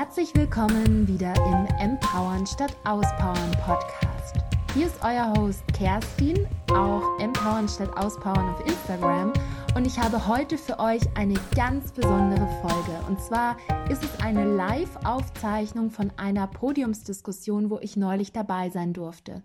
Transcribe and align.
Herzlich 0.00 0.34
willkommen 0.34 1.06
wieder 1.06 1.34
im 1.36 1.66
Empowern 1.78 2.46
statt 2.46 2.74
Auspowern 2.84 3.50
Podcast. 3.62 4.36
Hier 4.72 4.86
ist 4.86 4.96
euer 5.02 5.30
Host 5.36 5.62
Kerstin, 5.74 6.46
auch 6.72 7.02
Empowern 7.20 7.68
statt 7.68 7.94
Auspowern 7.98 8.48
auf 8.48 8.64
Instagram. 8.66 9.30
Und 9.76 9.86
ich 9.86 9.98
habe 9.98 10.26
heute 10.26 10.56
für 10.56 10.78
euch 10.78 11.02
eine 11.16 11.34
ganz 11.54 11.92
besondere 11.92 12.48
Folge. 12.62 12.98
Und 13.08 13.20
zwar 13.20 13.58
ist 13.90 14.02
es 14.02 14.20
eine 14.20 14.46
Live-Aufzeichnung 14.46 15.90
von 15.90 16.10
einer 16.16 16.46
Podiumsdiskussion, 16.46 17.68
wo 17.68 17.78
ich 17.80 17.98
neulich 17.98 18.32
dabei 18.32 18.70
sein 18.70 18.94
durfte. 18.94 19.42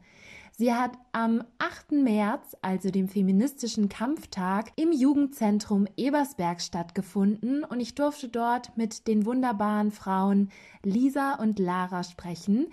Sie 0.58 0.74
hat 0.74 0.98
am 1.12 1.44
8. 1.58 1.92
März, 1.92 2.55
also 2.62 2.90
dem 2.90 3.10
feministischen 3.10 3.90
Kampftag, 3.90 4.72
im 4.78 4.94
Jugendzentrum 4.94 5.86
Ebersberg 5.98 6.62
stattgefunden 6.62 7.66
und 7.66 7.82
ich 7.82 7.94
durfte 7.94 8.30
dort 8.30 8.78
mit 8.78 9.08
den 9.08 9.26
wunderbaren 9.26 9.91
Frauen 9.91 10.50
Lisa 10.81 11.34
und 11.34 11.59
Lara 11.59 12.05
sprechen. 12.05 12.68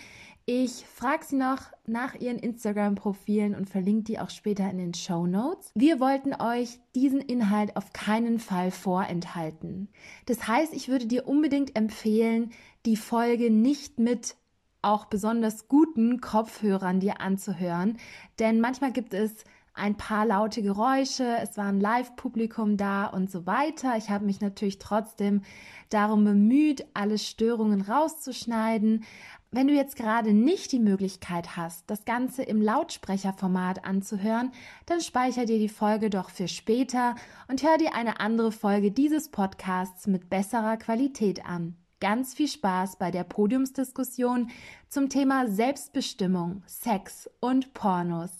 Ich 0.47 0.85
frage 0.87 1.25
sie 1.25 1.37
noch 1.37 1.73
nach 1.85 2.15
ihren 2.15 2.39
Instagram-Profilen 2.39 3.57
und 3.57 3.69
verlinke 3.69 4.05
die 4.05 4.21
auch 4.21 4.31
später 4.31 4.71
in 4.71 4.79
den 4.79 4.95
Show 4.95 5.27
Notes. 5.27 5.73
Wir 5.75 5.99
wollten 5.99 6.41
euch 6.41 6.79
diesen 6.95 7.21
Inhalt 7.21 7.77
auf 7.77 7.93
keinen 7.93 8.39
Fall 8.39 8.71
vorenthalten. 8.71 9.89
Das 10.27 10.47
heißt, 10.47 10.73
ich 10.73 10.89
würde 10.89 11.07
dir 11.07 11.27
unbedingt 11.27 11.77
empfehlen, 11.77 12.53
die 12.87 12.97
Folge 12.97 13.51
nicht 13.51 13.99
mit 13.99 14.37
auch 14.83 15.07
besonders 15.07 15.69
guten 15.69 16.21
Kopfhörern 16.21 17.01
dir 17.01 17.21
anzuhören, 17.21 17.99
denn 18.39 18.61
manchmal 18.61 18.93
gibt 18.93 19.15
es 19.15 19.45
ein 19.75 19.97
paar 19.97 20.27
laute 20.27 20.63
Geräusche, 20.63 21.37
es 21.41 21.57
war 21.57 21.67
ein 21.67 21.81
Live-Publikum 21.81 22.77
da 22.77 23.07
und 23.07 23.31
so 23.31 23.47
weiter. 23.47 23.97
Ich 23.97 24.11
habe 24.11 24.27
mich 24.27 24.41
natürlich 24.41 24.79
trotzdem 24.79 25.43
darum 25.89 26.25
bemüht, 26.25 26.85
alle 26.95 27.17
Störungen 27.17 27.81
rauszuschneiden. 27.81 29.05
Wenn 29.51 29.69
du 29.69 29.75
jetzt 29.75 29.97
gerade 29.97 30.33
nicht 30.33 30.73
die 30.73 30.79
Möglichkeit 30.79 31.57
hast, 31.57 31.89
das 31.91 32.05
Ganze 32.05 32.43
im 32.43 32.61
Lautsprecherformat 32.61 33.85
anzuhören, 33.85 34.53
dann 34.87 35.01
speicher 35.01 35.45
dir 35.45 35.59
die 35.59 35.69
Folge 35.69 36.11
doch 36.11 36.31
für 36.31 36.49
später 36.49 37.15
und 37.49 37.63
hör 37.63 37.77
dir 37.77 37.95
eine 37.95 38.21
andere 38.21 38.53
Folge 38.53 38.91
dieses 38.91 39.31
Podcasts 39.31 40.07
mit 40.07 40.31
besserer 40.31 40.77
Qualität 40.79 41.45
an 41.45 41.77
ganz 42.03 42.35
viel 42.35 42.49
Spaß 42.49 42.97
bei 42.97 43.13
der 43.13 43.23
Podiumsdiskussion 43.23 44.51
zum 44.89 45.09
Thema 45.09 45.47
Selbstbestimmung, 45.47 46.65
Sex 46.67 47.31
und 47.39 47.75
Pornos. 47.75 48.31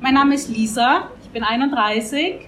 Mein 0.00 0.14
Name 0.14 0.34
ist 0.34 0.48
Lisa, 0.48 1.08
ich 1.22 1.30
bin 1.30 1.44
31 1.44 2.40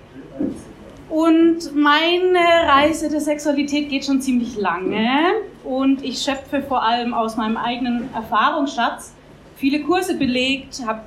und 1.08 1.76
meine 1.76 2.40
Reise 2.66 3.08
der 3.08 3.20
Sexualität 3.20 3.88
geht 3.88 4.06
schon 4.06 4.20
ziemlich 4.20 4.56
lange 4.56 5.34
und 5.62 6.02
ich 6.02 6.18
schöpfe 6.18 6.62
vor 6.62 6.82
allem 6.82 7.14
aus 7.14 7.36
meinem 7.36 7.56
eigenen 7.56 8.12
Erfahrungsschatz. 8.12 9.14
Viele 9.54 9.84
Kurse 9.84 10.16
belegt, 10.16 10.84
habe 10.84 11.02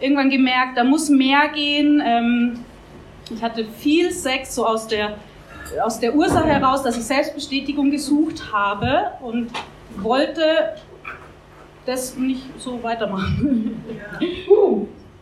irgendwann 0.00 0.30
gemerkt, 0.30 0.76
da 0.76 0.82
muss 0.82 1.08
mehr 1.10 1.48
gehen. 1.54 2.02
Ähm, 2.04 2.64
ich 3.32 3.40
hatte 3.40 3.66
viel 3.66 4.10
Sex 4.10 4.56
so 4.56 4.66
aus 4.66 4.88
der 4.88 5.16
aus 5.82 6.00
der 6.00 6.14
Ursache 6.14 6.46
heraus, 6.46 6.82
dass 6.82 6.96
ich 6.96 7.04
Selbstbestätigung 7.04 7.90
gesucht 7.90 8.52
habe 8.52 9.12
und 9.20 9.50
wollte 9.96 10.74
das 11.86 12.16
nicht 12.16 12.42
so 12.58 12.82
weitermachen. 12.82 13.82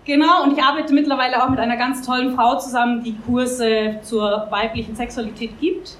Genau, 0.05 0.43
und 0.43 0.59
ich 0.59 0.63
arbeite 0.63 0.93
mittlerweile 0.93 1.43
auch 1.43 1.49
mit 1.49 1.61
einer 1.61 1.77
ganz 1.77 2.05
tollen 2.05 2.35
Frau 2.35 2.59
zusammen, 2.59 3.05
die 3.05 3.15
Kurse 3.25 3.99
zur 4.03 4.49
weiblichen 4.51 4.97
Sexualität 4.97 5.59
gibt, 5.61 5.97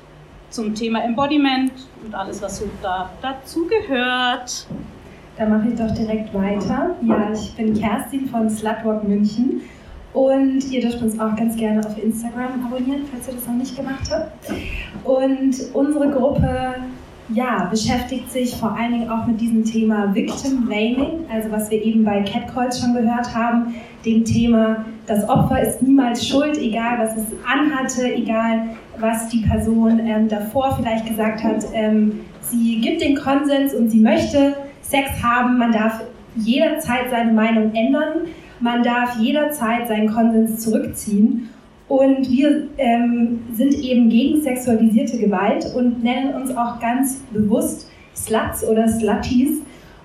zum 0.51 0.75
Thema 0.75 1.05
Embodiment 1.05 1.73
und 2.05 2.15
alles, 2.15 2.43
was 2.43 2.59
so 2.59 2.69
da 2.83 3.11
dazu 3.21 3.67
gehört. 3.67 4.67
Da 5.37 5.47
mache 5.47 5.69
ich 5.69 5.79
doch 5.79 5.91
direkt 5.93 6.35
weiter. 6.35 6.97
Ja, 7.03 7.31
ich 7.33 7.55
bin 7.55 7.79
Kerstin 7.79 8.29
von 8.29 8.51
Slutwalk 8.51 9.05
München 9.05 9.63
und 10.15 10.71
ihr 10.71 10.81
dürft 10.81 11.03
uns 11.03 11.19
auch 11.19 11.35
ganz 11.37 11.57
gerne 11.57 11.81
auf 11.81 12.03
Instagram 12.03 12.67
abonnieren, 12.67 13.03
falls 13.11 13.29
ihr 13.29 13.35
das 13.35 13.47
noch 13.47 13.55
nicht 13.55 13.77
gemacht 13.77 14.11
habt. 14.11 14.53
Und 15.05 15.55
unsere 15.75 16.11
Gruppe 16.11 16.75
ja, 17.35 17.69
beschäftigt 17.71 18.31
sich 18.31 18.57
vor 18.57 18.77
allen 18.77 18.93
Dingen 18.93 19.11
auch 19.11 19.27
mit 19.27 19.41
diesem 19.41 19.65
Thema 19.65 20.15
Victim 20.15 20.67
Blaming, 20.67 21.25
also 21.33 21.51
was 21.51 21.71
wir 21.71 21.83
eben 21.83 22.05
bei 22.05 22.23
Catcalls 22.23 22.81
schon 22.81 22.95
gehört 22.95 23.35
haben, 23.35 23.75
dem 24.05 24.25
Thema, 24.25 24.85
das 25.07 25.29
Opfer 25.29 25.63
ist 25.63 25.83
niemals 25.83 26.27
schuld, 26.27 26.59
egal 26.59 26.99
was 26.99 27.17
es 27.17 27.27
anhatte, 27.47 28.13
egal 28.13 28.77
was 28.99 29.29
die 29.29 29.41
Person 29.41 30.01
ähm, 30.01 30.29
davor 30.29 30.77
vielleicht 30.77 31.07
gesagt 31.07 31.43
hat. 31.43 31.65
Ähm, 31.73 32.21
sie 32.41 32.81
gibt 32.81 33.01
den 33.01 33.17
Konsens 33.17 33.73
und 33.75 33.89
sie 33.89 34.01
möchte 34.01 34.57
Sex 34.83 35.23
haben, 35.23 35.59
man 35.59 35.73
darf 35.73 36.03
jederzeit 36.37 37.11
seine 37.11 37.33
Meinung 37.33 37.75
ändern. 37.75 38.27
Man 38.63 38.83
darf 38.85 39.19
jederzeit 39.19 39.89
seinen 39.89 40.09
Konsens 40.09 40.61
zurückziehen. 40.61 41.49
Und 41.89 42.31
wir 42.31 42.69
ähm, 42.79 43.41
sind 43.53 43.75
eben 43.75 44.09
gegen 44.09 44.41
sexualisierte 44.41 45.19
Gewalt 45.19 45.67
und 45.77 46.03
nennen 46.03 46.33
uns 46.35 46.57
auch 46.57 46.81
ganz 46.81 47.19
bewusst 47.33 47.91
Sluts 48.15 48.67
oder 48.67 48.89
Slutties. 48.89 49.61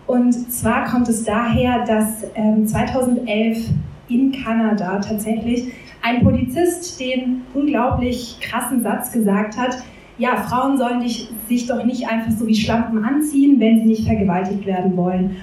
Und 0.07 0.34
zwar 0.51 0.85
kommt 0.85 1.07
es 1.07 1.23
daher, 1.23 1.85
dass 1.85 2.25
ähm, 2.35 2.68
2011 2.68 3.69
in 4.09 4.31
Kanada 4.31 5.00
tatsächlich 5.00 5.72
ein 6.01 6.24
Polizist 6.24 7.00
den 7.00 7.44
unglaublich 7.53 8.38
krassen 8.41 8.81
Satz 8.81 9.12
gesagt 9.12 9.57
hat, 9.57 9.78
ja, 10.18 10.35
Frauen 10.38 10.78
sollen 10.78 11.01
dich, 11.01 11.29
sich 11.47 11.68
doch 11.68 11.84
nicht 11.84 12.09
einfach 12.09 12.31
so 12.31 12.47
wie 12.47 12.56
Schlampen 12.56 13.06
anziehen, 13.06 13.59
wenn 13.59 13.81
sie 13.81 13.85
nicht 13.85 14.07
vergewaltigt 14.07 14.66
werden 14.66 14.97
wollen. 14.97 15.38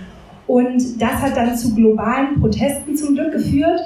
Und 0.46 1.00
das 1.00 1.22
hat 1.22 1.36
dann 1.36 1.56
zu 1.56 1.74
globalen 1.74 2.40
Protesten 2.40 2.96
zum 2.96 3.14
Glück 3.14 3.32
geführt 3.32 3.80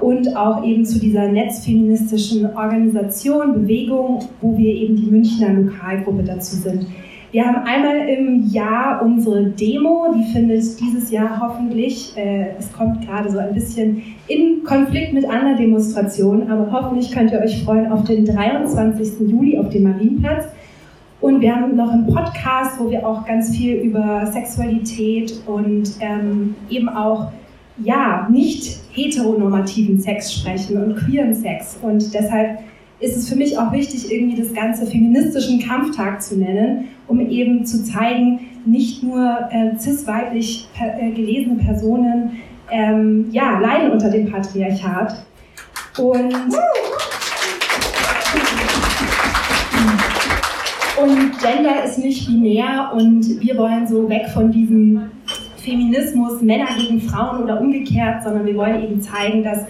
und 0.00 0.36
auch 0.36 0.64
eben 0.64 0.84
zu 0.84 0.98
dieser 0.98 1.28
netzfeministischen 1.28 2.54
Organisation, 2.56 3.54
Bewegung, 3.54 4.20
wo 4.40 4.56
wir 4.56 4.74
eben 4.74 4.96
die 4.96 5.10
Münchner 5.10 5.52
Lokalgruppe 5.52 6.24
dazu 6.24 6.56
sind. 6.56 6.86
Wir 7.34 7.44
haben 7.44 7.66
einmal 7.66 8.08
im 8.08 8.48
Jahr 8.48 9.02
unsere 9.02 9.46
Demo, 9.46 10.14
die 10.16 10.32
findet 10.32 10.80
dieses 10.80 11.10
Jahr 11.10 11.40
hoffentlich, 11.40 12.12
äh, 12.16 12.50
es 12.56 12.72
kommt 12.72 13.04
gerade 13.04 13.28
so 13.28 13.38
ein 13.38 13.52
bisschen 13.52 14.04
in 14.28 14.62
Konflikt 14.62 15.12
mit 15.12 15.28
anderen 15.28 15.56
Demonstrationen, 15.56 16.48
aber 16.48 16.70
hoffentlich 16.70 17.10
könnt 17.10 17.32
ihr 17.32 17.40
euch 17.40 17.64
freuen 17.64 17.90
auf 17.90 18.04
den 18.04 18.24
23. 18.24 19.28
Juli 19.28 19.58
auf 19.58 19.68
dem 19.70 19.82
Marienplatz. 19.82 20.44
Und 21.24 21.40
wir 21.40 21.56
haben 21.56 21.74
noch 21.74 21.90
einen 21.90 22.06
Podcast, 22.06 22.78
wo 22.78 22.90
wir 22.90 23.06
auch 23.06 23.24
ganz 23.24 23.56
viel 23.56 23.76
über 23.76 24.26
Sexualität 24.26 25.32
und 25.46 25.94
ähm, 26.00 26.54
eben 26.68 26.86
auch 26.86 27.32
ja, 27.78 28.28
nicht 28.30 28.82
heteronormativen 28.92 29.98
Sex 29.98 30.34
sprechen 30.34 30.76
und 30.76 30.96
queeren 30.96 31.34
Sex. 31.34 31.78
Und 31.80 32.12
deshalb 32.12 32.58
ist 33.00 33.16
es 33.16 33.26
für 33.26 33.36
mich 33.36 33.56
auch 33.56 33.72
wichtig, 33.72 34.12
irgendwie 34.12 34.38
das 34.38 34.52
Ganze 34.52 34.84
feministischen 34.84 35.60
Kampftag 35.60 36.22
zu 36.22 36.36
nennen, 36.36 36.88
um 37.08 37.18
eben 37.20 37.64
zu 37.64 37.82
zeigen, 37.82 38.40
nicht 38.66 39.02
nur 39.02 39.48
äh, 39.50 39.78
cis-weiblich 39.78 40.68
äh, 40.78 41.10
gelesene 41.12 41.56
Personen 41.56 42.32
ähm, 42.70 43.28
ja, 43.30 43.60
leiden 43.60 43.92
unter 43.92 44.10
dem 44.10 44.30
Patriarchat. 44.30 45.24
Und 45.96 46.34
Und 51.00 51.32
Gender 51.40 51.84
ist 51.84 51.98
nicht 51.98 52.26
binär 52.26 52.92
und 52.94 53.40
wir 53.40 53.56
wollen 53.58 53.86
so 53.86 54.08
weg 54.08 54.28
von 54.32 54.52
diesem 54.52 55.10
Feminismus, 55.56 56.40
Männer 56.40 56.68
gegen 56.78 57.00
Frauen 57.00 57.42
oder 57.42 57.60
umgekehrt, 57.60 58.22
sondern 58.22 58.46
wir 58.46 58.54
wollen 58.54 58.82
eben 58.82 59.00
zeigen, 59.00 59.42
dass 59.42 59.66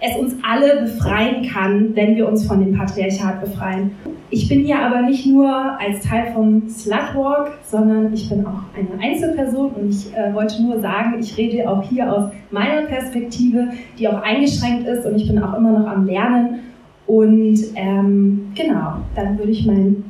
es 0.00 0.16
uns 0.16 0.34
alle 0.46 0.82
befreien 0.82 1.48
kann, 1.48 1.94
wenn 1.94 2.16
wir 2.16 2.28
uns 2.28 2.46
von 2.46 2.60
dem 2.60 2.76
Patriarchat 2.76 3.40
befreien. 3.40 3.92
Ich 4.30 4.48
bin 4.48 4.64
hier 4.64 4.78
aber 4.80 5.02
nicht 5.02 5.26
nur 5.26 5.50
als 5.50 6.02
Teil 6.02 6.32
vom 6.34 6.68
Slutwalk, 6.68 7.52
sondern 7.64 8.12
ich 8.12 8.28
bin 8.28 8.44
auch 8.44 8.60
eine 8.76 9.02
Einzelperson 9.02 9.70
und 9.70 9.88
ich 9.88 10.14
äh, 10.14 10.34
wollte 10.34 10.62
nur 10.62 10.80
sagen, 10.80 11.16
ich 11.18 11.36
rede 11.38 11.68
auch 11.68 11.82
hier 11.82 12.12
aus 12.12 12.30
meiner 12.50 12.82
Perspektive, 12.82 13.68
die 13.98 14.06
auch 14.06 14.20
eingeschränkt 14.22 14.86
ist 14.86 15.06
und 15.06 15.16
ich 15.16 15.26
bin 15.28 15.42
auch 15.42 15.56
immer 15.56 15.78
noch 15.78 15.86
am 15.86 16.04
Lernen. 16.04 16.60
Und 17.06 17.58
ähm, 17.74 18.52
genau, 18.54 18.98
dann 19.16 19.38
würde 19.38 19.50
ich 19.50 19.64
meinen 19.64 20.07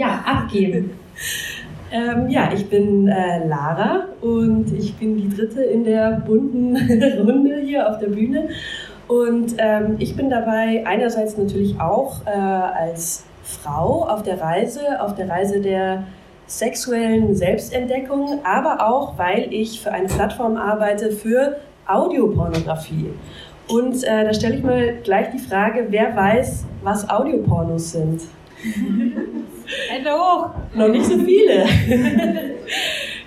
ja, 0.00 0.24
abgeben. 0.24 0.92
Ähm, 1.92 2.30
ja, 2.30 2.50
ich 2.54 2.70
bin 2.70 3.06
äh, 3.08 3.46
Lara 3.46 4.06
und 4.22 4.72
ich 4.72 4.96
bin 4.96 5.16
die 5.16 5.28
dritte 5.28 5.62
in 5.62 5.84
der 5.84 6.22
bunten 6.26 6.76
Runde 7.26 7.60
hier 7.62 7.88
auf 7.88 7.98
der 7.98 8.06
Bühne. 8.06 8.48
Und 9.08 9.54
ähm, 9.58 9.96
ich 9.98 10.16
bin 10.16 10.30
dabei 10.30 10.84
einerseits 10.86 11.36
natürlich 11.36 11.78
auch 11.80 12.24
äh, 12.26 12.30
als 12.30 13.24
Frau 13.42 14.06
auf 14.06 14.22
der 14.22 14.40
Reise, 14.40 15.02
auf 15.02 15.16
der 15.16 15.28
Reise 15.28 15.60
der 15.60 16.04
sexuellen 16.46 17.34
Selbstentdeckung, 17.34 18.40
aber 18.44 18.88
auch, 18.88 19.18
weil 19.18 19.52
ich 19.52 19.80
für 19.80 19.92
eine 19.92 20.06
Plattform 20.06 20.56
arbeite 20.56 21.10
für 21.10 21.56
Audiopornografie. 21.86 23.10
Und 23.68 24.02
äh, 24.04 24.24
da 24.24 24.32
stelle 24.32 24.56
ich 24.56 24.62
mal 24.62 24.94
gleich 25.04 25.30
die 25.30 25.38
Frage, 25.38 25.86
wer 25.90 26.16
weiß, 26.16 26.64
was 26.82 27.08
Audiopornos 27.10 27.92
sind? 27.92 28.22
Hände 29.88 30.10
hoch! 30.10 30.50
Noch 30.74 30.88
nicht 30.88 31.06
so 31.06 31.18
viele. 31.18 31.66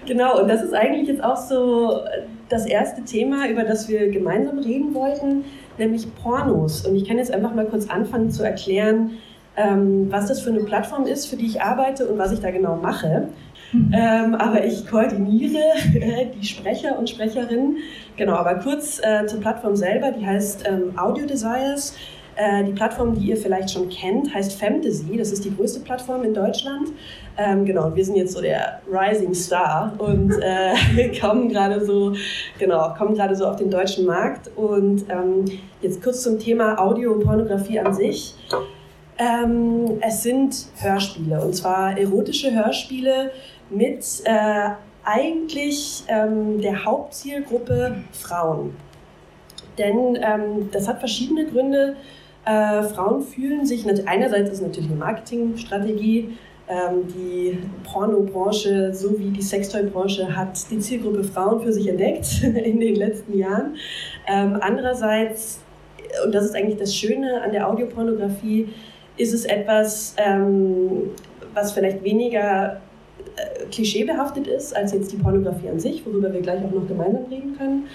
genau, 0.06 0.42
und 0.42 0.48
das 0.48 0.64
ist 0.64 0.74
eigentlich 0.74 1.08
jetzt 1.08 1.24
auch 1.24 1.38
so 1.38 2.02
das 2.50 2.66
erste 2.66 3.04
Thema, 3.04 3.50
über 3.50 3.64
das 3.64 3.88
wir 3.90 4.10
gemeinsam 4.10 4.60
reden 4.60 4.94
wollten, 4.94 5.46
nämlich 5.78 6.14
Pornos. 6.16 6.86
Und 6.86 6.96
ich 6.96 7.08
kann 7.08 7.18
jetzt 7.18 7.34
einfach 7.34 7.54
mal 7.54 7.66
kurz 7.66 7.90
anfangen 7.90 8.30
zu 8.30 8.44
erklären, 8.44 9.12
ähm, 9.56 10.08
was 10.12 10.28
das 10.28 10.42
für 10.42 10.50
eine 10.50 10.64
Plattform 10.64 11.06
ist, 11.06 11.28
für 11.28 11.36
die 11.36 11.46
ich 11.46 11.62
arbeite 11.62 12.08
und 12.08 12.18
was 12.18 12.32
ich 12.32 12.40
da 12.40 12.52
genau 12.52 12.76
mache. 12.76 13.28
Mhm. 13.72 13.92
Ähm, 13.94 14.36
aber 14.36 14.64
ich 14.66 14.88
koordiniere 14.88 15.64
äh, 15.96 16.28
die 16.40 16.46
Sprecher 16.46 16.98
und 16.98 17.10
Sprecherinnen. 17.10 17.78
Genau, 18.18 18.34
aber 18.34 18.56
kurz 18.56 19.00
äh, 19.04 19.26
zur 19.26 19.40
Plattform 19.40 19.76
selber, 19.76 20.12
die 20.12 20.26
heißt 20.26 20.68
ähm, 20.68 20.98
Audio 20.98 21.26
Desires. 21.26 21.96
Äh, 22.36 22.64
die 22.64 22.72
Plattform, 22.72 23.14
die 23.14 23.28
ihr 23.28 23.38
vielleicht 23.38 23.72
schon 23.72 23.90
kennt, 23.90 24.34
heißt 24.34 24.60
Fantasy. 24.60 25.18
Das 25.18 25.32
ist 25.32 25.46
die 25.46 25.56
größte 25.56 25.82
Plattform 25.82 26.24
in 26.24 26.34
Deutschland. 26.34 26.90
Ähm, 27.38 27.66
genau, 27.66 27.96
wir 27.96 28.04
sind 28.04 28.16
jetzt 28.16 28.34
so 28.34 28.42
der 28.42 28.82
Rising 28.92 29.34
Star 29.34 29.94
und 30.00 30.34
äh, 30.42 31.20
kommen 31.22 31.50
gerade 31.50 31.86
so, 31.86 32.14
genau, 32.58 32.94
kommen 32.98 33.16
gerade 33.16 33.36
so 33.36 33.46
auf 33.46 33.58
den 33.58 33.70
deutschen 33.70 34.06
Markt. 34.06 34.50
Und 34.56 35.06
ähm, 35.10 35.46
jetzt 35.82 36.02
kurz 36.02 36.24
zum 36.24 36.40
Thema 36.40 36.80
Audio 36.80 37.14
und 37.14 37.24
Pornografie 37.24 37.80
an 37.80 37.94
sich. 37.94 38.36
Ähm, 39.20 40.00
es 40.02 40.24
sind 40.24 40.56
Hörspiele 40.80 41.40
und 41.40 41.54
zwar 41.54 41.98
erotische 41.98 42.52
Hörspiele 42.52 43.32
mit 43.70 44.04
äh, 44.26 44.70
eigentlich 45.04 46.04
ähm, 46.08 46.62
der 46.62 46.84
Hauptzielgruppe 46.84 47.98
Frauen. 48.12 48.76
Denn 49.78 50.18
ähm, 50.22 50.70
das 50.72 50.88
hat 50.88 51.00
verschiedene 51.00 51.46
Gründe. 51.46 51.96
Äh, 52.46 52.84
Frauen 52.84 53.22
fühlen 53.22 53.66
sich, 53.66 53.86
einerseits 54.06 54.52
ist 54.52 54.62
natürlich 54.62 54.90
eine 54.90 55.00
Marketingstrategie, 55.00 56.38
ähm, 56.68 57.08
die 57.08 57.60
Pornobranche 57.84 58.94
sowie 58.94 59.32
die 59.32 59.42
Sextoy-Branche 59.42 60.36
hat 60.36 60.70
die 60.72 60.80
Zielgruppe 60.80 61.24
Frauen 61.24 61.62
für 61.62 61.74
sich 61.74 61.88
entdeckt 61.88 62.42
in 62.44 62.80
den 62.80 62.96
letzten 62.96 63.38
Jahren. 63.38 63.76
Ähm, 64.28 64.58
andererseits, 64.62 65.60
und 66.26 66.34
das 66.34 66.46
ist 66.46 66.56
eigentlich 66.56 66.78
das 66.78 66.96
Schöne 66.96 67.42
an 67.42 67.52
der 67.52 67.70
Audiopornografie, 67.70 68.70
ist 69.18 69.34
es 69.34 69.46
etwas, 69.46 70.16
ähm, 70.18 71.12
was 71.54 71.74
vielleicht 71.74 72.04
weniger 72.04 72.82
äh, 73.36 73.66
klischeebehaftet 73.70 74.48
ist 74.48 74.76
als 74.76 74.94
jetzt 74.94 75.12
die 75.12 75.18
Pornografie 75.18 75.70
an 75.70 75.80
sich, 75.80 76.06
worüber 76.06 76.32
wir 76.34 76.42
gleich 76.42 76.64
auch 76.64 76.72
noch 76.72 76.88
gemeinsam 76.88 77.26
reden 77.26 77.58
können. 77.58 77.88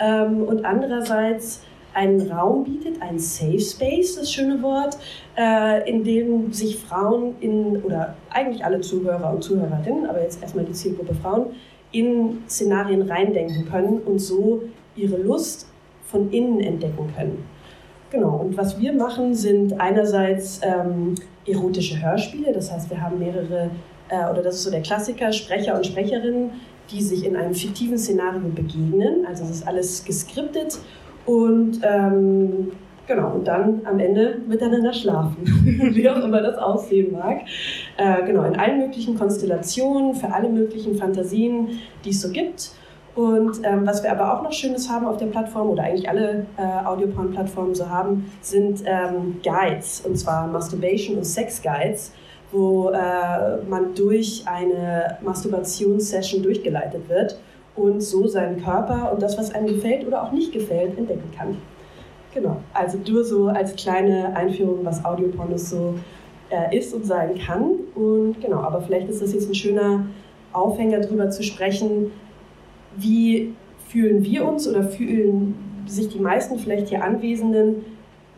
Ähm, 0.00 0.42
und 0.42 0.64
andererseits 0.64 1.62
einen 1.94 2.30
Raum 2.30 2.64
bietet, 2.64 3.00
ein 3.00 3.18
Safe 3.18 3.60
Space, 3.60 4.16
das 4.16 4.32
schöne 4.32 4.62
Wort, 4.62 4.98
äh, 5.36 5.88
in 5.88 6.04
dem 6.04 6.52
sich 6.52 6.78
Frauen 6.78 7.34
in, 7.40 7.82
oder 7.82 8.16
eigentlich 8.30 8.64
alle 8.64 8.80
Zuhörer 8.80 9.32
und 9.32 9.42
Zuhörerinnen, 9.42 10.06
aber 10.06 10.22
jetzt 10.22 10.42
erstmal 10.42 10.64
die 10.64 10.72
Zielgruppe 10.72 11.14
Frauen, 11.14 11.46
in 11.92 12.42
Szenarien 12.48 13.02
reindenken 13.02 13.70
können 13.70 13.98
und 13.98 14.18
so 14.18 14.62
ihre 14.96 15.16
Lust 15.16 15.68
von 16.06 16.30
innen 16.30 16.60
entdecken 16.60 17.12
können. 17.16 17.44
Genau, 18.10 18.36
und 18.36 18.56
was 18.56 18.78
wir 18.80 18.92
machen, 18.92 19.34
sind 19.34 19.80
einerseits 19.80 20.60
ähm, 20.62 21.14
erotische 21.46 22.00
Hörspiele, 22.00 22.52
das 22.52 22.70
heißt, 22.72 22.90
wir 22.90 23.00
haben 23.00 23.18
mehrere, 23.18 23.70
äh, 24.08 24.30
oder 24.30 24.42
das 24.42 24.56
ist 24.56 24.64
so 24.64 24.70
der 24.70 24.82
Klassiker, 24.82 25.32
Sprecher 25.32 25.76
und 25.76 25.86
Sprecherinnen, 25.86 26.50
die 26.90 27.02
sich 27.02 27.24
in 27.24 27.36
einem 27.36 27.54
fiktiven 27.54 27.98
Szenario 27.98 28.48
begegnen. 28.54 29.26
Also 29.26 29.44
es 29.44 29.50
ist 29.50 29.66
alles 29.66 30.04
geskriptet 30.04 30.78
und 31.26 31.80
ähm, 31.82 32.72
genau, 33.06 33.32
und 33.34 33.46
dann 33.46 33.82
am 33.84 33.98
Ende 33.98 34.40
miteinander 34.46 34.92
schlafen, 34.92 35.36
wie 35.94 36.08
auch 36.08 36.22
immer 36.22 36.42
das 36.42 36.58
aussehen 36.58 37.12
mag. 37.12 37.40
Äh, 37.96 38.24
genau, 38.26 38.44
in 38.44 38.56
allen 38.56 38.78
möglichen 38.78 39.18
Konstellationen, 39.18 40.14
für 40.14 40.32
alle 40.32 40.48
möglichen 40.48 40.96
Fantasien, 40.96 41.80
die 42.04 42.10
es 42.10 42.20
so 42.20 42.30
gibt. 42.30 42.72
Und 43.14 43.60
ähm, 43.62 43.86
was 43.86 44.02
wir 44.02 44.10
aber 44.10 44.34
auch 44.36 44.42
noch 44.42 44.52
Schönes 44.52 44.90
haben 44.90 45.06
auf 45.06 45.18
der 45.18 45.26
Plattform 45.26 45.70
oder 45.70 45.84
eigentlich 45.84 46.08
alle 46.08 46.46
äh, 46.56 46.84
Audioporn-Plattformen 46.84 47.74
so 47.74 47.88
haben, 47.88 48.30
sind 48.40 48.82
ähm, 48.86 49.36
Guides, 49.44 50.00
und 50.04 50.18
zwar 50.18 50.48
Masturbation- 50.48 51.18
und 51.18 51.24
Sex-Guides, 51.24 52.12
wo 52.50 52.88
äh, 52.90 53.64
man 53.68 53.94
durch 53.94 54.42
eine 54.46 55.18
Masturbationssession 55.22 56.42
durchgeleitet 56.42 57.08
wird 57.08 57.38
und 57.76 58.00
so 58.02 58.26
seinen 58.26 58.62
Körper 58.62 59.12
und 59.12 59.22
das, 59.22 59.36
was 59.36 59.54
einem 59.54 59.66
gefällt 59.66 60.06
oder 60.06 60.22
auch 60.22 60.32
nicht 60.32 60.52
gefällt, 60.52 60.96
entdecken 60.96 61.30
kann. 61.36 61.56
Genau, 62.32 62.56
also 62.72 62.98
nur 63.08 63.24
so 63.24 63.46
als 63.46 63.76
kleine 63.76 64.34
Einführung, 64.36 64.84
was 64.84 65.04
Audiopornos 65.04 65.70
so 65.70 65.94
äh, 66.50 66.76
ist 66.76 66.92
und 66.94 67.06
sein 67.06 67.38
kann. 67.38 67.70
Und 67.94 68.40
genau, 68.40 68.58
aber 68.58 68.80
vielleicht 68.82 69.08
ist 69.08 69.22
das 69.22 69.32
jetzt 69.32 69.48
ein 69.48 69.54
schöner 69.54 70.06
Aufhänger, 70.52 71.00
darüber 71.00 71.30
zu 71.30 71.42
sprechen, 71.42 72.10
wie 72.96 73.54
fühlen 73.88 74.24
wir 74.24 74.46
uns 74.46 74.68
oder 74.68 74.84
fühlen 74.84 75.54
sich 75.86 76.08
die 76.08 76.18
meisten 76.18 76.58
vielleicht 76.58 76.88
hier 76.88 77.04
Anwesenden, 77.04 77.84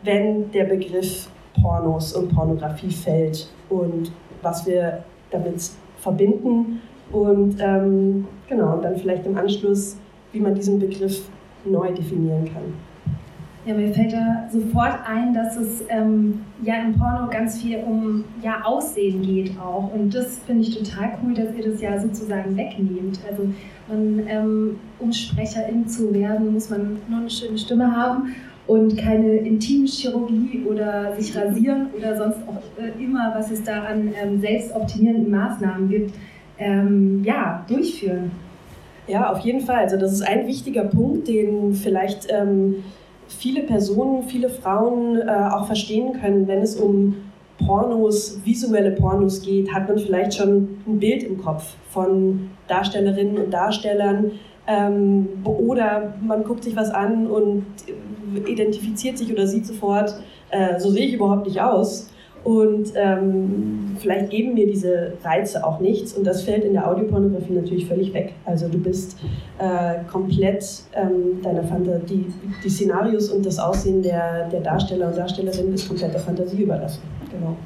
wenn 0.03 0.51
der 0.51 0.65
Begriff 0.65 1.29
Pornos 1.61 2.13
und 2.13 2.33
Pornografie 2.33 2.91
fällt 2.91 3.49
und 3.69 4.11
was 4.41 4.65
wir 4.67 5.03
damit 5.31 5.71
verbinden 5.97 6.81
und 7.11 7.57
ähm, 7.59 8.25
genau, 8.47 8.75
und 8.75 8.83
dann 8.83 8.97
vielleicht 8.97 9.25
im 9.25 9.37
Anschluss, 9.37 9.97
wie 10.31 10.39
man 10.39 10.55
diesen 10.55 10.79
Begriff 10.79 11.29
neu 11.65 11.91
definieren 11.93 12.45
kann. 12.45 12.73
Ja, 13.67 13.73
mir 13.73 13.93
fällt 13.93 14.13
da 14.13 14.47
sofort 14.49 14.97
ein, 15.05 15.33
dass 15.33 15.57
es 15.57 15.83
ähm, 15.89 16.39
ja 16.63 16.75
im 16.75 16.97
Porno 16.97 17.27
ganz 17.29 17.61
viel 17.61 17.79
um 17.85 18.23
ja, 18.41 18.61
Aussehen 18.63 19.21
geht 19.21 19.59
auch. 19.59 19.93
Und 19.93 20.15
das 20.15 20.39
finde 20.45 20.61
ich 20.61 20.77
total 20.77 21.17
cool, 21.21 21.33
dass 21.33 21.53
ihr 21.53 21.69
das 21.69 21.81
ja 21.81 21.99
sozusagen 21.99 22.55
wegnehmt. 22.55 23.19
Also 23.29 23.43
man, 23.89 24.23
ähm, 24.25 24.79
um 24.99 25.11
Sprecherin 25.11 25.85
zu 25.85 26.13
werden, 26.13 26.53
muss 26.53 26.69
man 26.69 26.99
nur 27.09 27.19
eine 27.19 27.29
schöne 27.29 27.57
Stimme 27.57 27.93
haben 27.93 28.33
und 28.67 28.97
keine 28.97 29.35
Intimchirurgie 29.35 30.63
oder 30.65 31.13
sich 31.17 31.35
rasieren 31.35 31.87
oder 31.93 32.15
sonst 32.15 32.39
auch 32.47 32.81
äh, 32.81 33.03
immer, 33.03 33.33
was 33.35 33.51
es 33.51 33.63
da 33.63 33.83
an 33.83 34.13
ähm, 34.21 34.39
selbstoptimierenden 34.39 35.29
Maßnahmen 35.29 35.89
gibt, 35.89 36.13
ähm, 36.59 37.23
ja, 37.23 37.65
durchführen. 37.67 38.31
Ja, 39.07 39.31
auf 39.31 39.39
jeden 39.39 39.61
Fall. 39.61 39.77
Also 39.77 39.97
das 39.97 40.11
ist 40.11 40.21
ein 40.21 40.47
wichtiger 40.47 40.83
Punkt, 40.83 41.27
den 41.27 41.73
vielleicht 41.73 42.27
ähm, 42.29 42.83
viele 43.27 43.63
Personen, 43.63 44.23
viele 44.23 44.49
Frauen 44.49 45.17
äh, 45.17 45.49
auch 45.51 45.65
verstehen 45.65 46.19
können, 46.19 46.47
wenn 46.47 46.61
es 46.61 46.75
um 46.75 47.15
Pornos, 47.65 48.39
visuelle 48.43 48.91
Pornos 48.91 49.41
geht, 49.41 49.73
hat 49.73 49.87
man 49.87 49.97
vielleicht 49.97 50.35
schon 50.35 50.79
ein 50.85 50.99
Bild 50.99 51.23
im 51.23 51.41
Kopf 51.41 51.75
von 51.89 52.51
Darstellerinnen 52.67 53.37
und 53.37 53.51
Darstellern. 53.51 54.31
Ähm, 54.67 55.27
oder 55.43 56.13
man 56.21 56.43
guckt 56.43 56.63
sich 56.63 56.75
was 56.75 56.89
an 56.91 57.27
und 57.27 57.65
identifiziert 58.45 59.17
sich 59.17 59.31
oder 59.31 59.47
sieht 59.47 59.65
sofort, 59.65 60.13
äh, 60.51 60.79
so 60.79 60.89
sehe 60.89 61.05
ich 61.05 61.13
überhaupt 61.13 61.47
nicht 61.47 61.61
aus. 61.61 62.11
Und 62.47 62.93
ähm, 62.95 63.97
vielleicht 63.99 64.29
geben 64.29 64.53
mir 64.53 64.67
diese 64.67 65.17
Reize 65.21 65.67
auch 65.67 65.81
nichts. 65.81 66.13
Und 66.13 66.25
das 66.25 66.43
fällt 66.43 66.63
in 66.63 66.71
der 66.71 66.89
Audiopornografie 66.89 67.51
natürlich 67.51 67.85
völlig 67.85 68.13
weg. 68.13 68.35
Also 68.45 68.69
du 68.69 68.77
bist 68.77 69.17
äh, 69.59 69.95
komplett 70.09 70.63
ähm, 70.93 71.41
deiner 71.43 71.63
Fantasie, 71.63 72.31
die, 72.63 72.69
Szenarios 72.69 73.31
und 73.31 73.45
das 73.45 73.59
Aussehen 73.59 74.01
der, 74.01 74.47
der 74.47 74.61
Darsteller 74.61 75.09
und 75.09 75.17
Darstellerin 75.17 75.73
ist 75.73 75.89
komplett 75.89 76.13
der 76.13 76.21
Fantasie 76.21 76.61
überlassen. 76.61 77.01
Genau. 77.29 77.57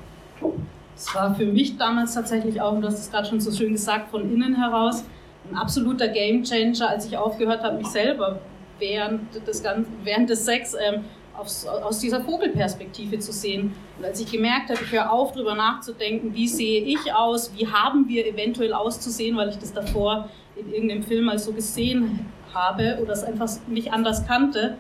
Es 0.96 1.14
war 1.14 1.36
für 1.36 1.46
mich 1.46 1.78
damals 1.78 2.16
tatsächlich 2.16 2.60
auch, 2.60 2.74
und 2.74 2.82
du 2.82 2.88
hast 2.88 2.98
es 2.98 3.12
gerade 3.12 3.28
schon 3.28 3.40
so 3.40 3.52
schön 3.52 3.74
gesagt, 3.74 4.10
von 4.10 4.34
innen 4.34 4.56
heraus 4.56 5.04
ein 5.48 5.58
absoluter 5.58 6.08
Gamechanger, 6.08 6.90
als 6.90 7.06
ich 7.06 7.16
aufgehört 7.16 7.62
habe, 7.62 7.78
mich 7.78 7.88
selber 7.88 8.40
während 8.80 9.48
des, 9.48 9.64
während 10.04 10.28
des 10.28 10.44
Sex 10.44 10.74
ähm, 10.74 11.04
aus, 11.42 11.66
aus 11.66 12.00
dieser 12.00 12.22
Vogelperspektive 12.22 13.20
zu 13.20 13.32
sehen. 13.32 13.74
Und 13.98 14.06
als 14.06 14.20
ich 14.20 14.32
gemerkt 14.32 14.70
habe, 14.70 14.80
ich 14.84 14.92
höre 14.92 15.12
auf, 15.12 15.34
darüber 15.34 15.56
nachzudenken, 15.56 16.34
wie 16.34 16.48
sehe 16.48 16.84
ich 16.84 17.14
aus, 17.14 17.52
wie 17.56 17.68
haben 17.68 18.08
wir 18.08 18.26
eventuell 18.28 18.74
auszusehen, 18.74 19.36
weil 19.36 19.50
ich 19.50 19.58
das 19.58 19.74
davor 19.74 20.30
in 20.56 20.72
irgendeinem 20.72 21.04
Film 21.04 21.26
mal 21.26 21.40
so 21.40 21.52
gesehen 21.52 22.28
habe 22.54 23.00
oder 23.02 23.14
es 23.14 23.24
einfach 23.24 23.50
nicht 23.68 23.92
anders 23.92 24.28
kannte, 24.28 24.78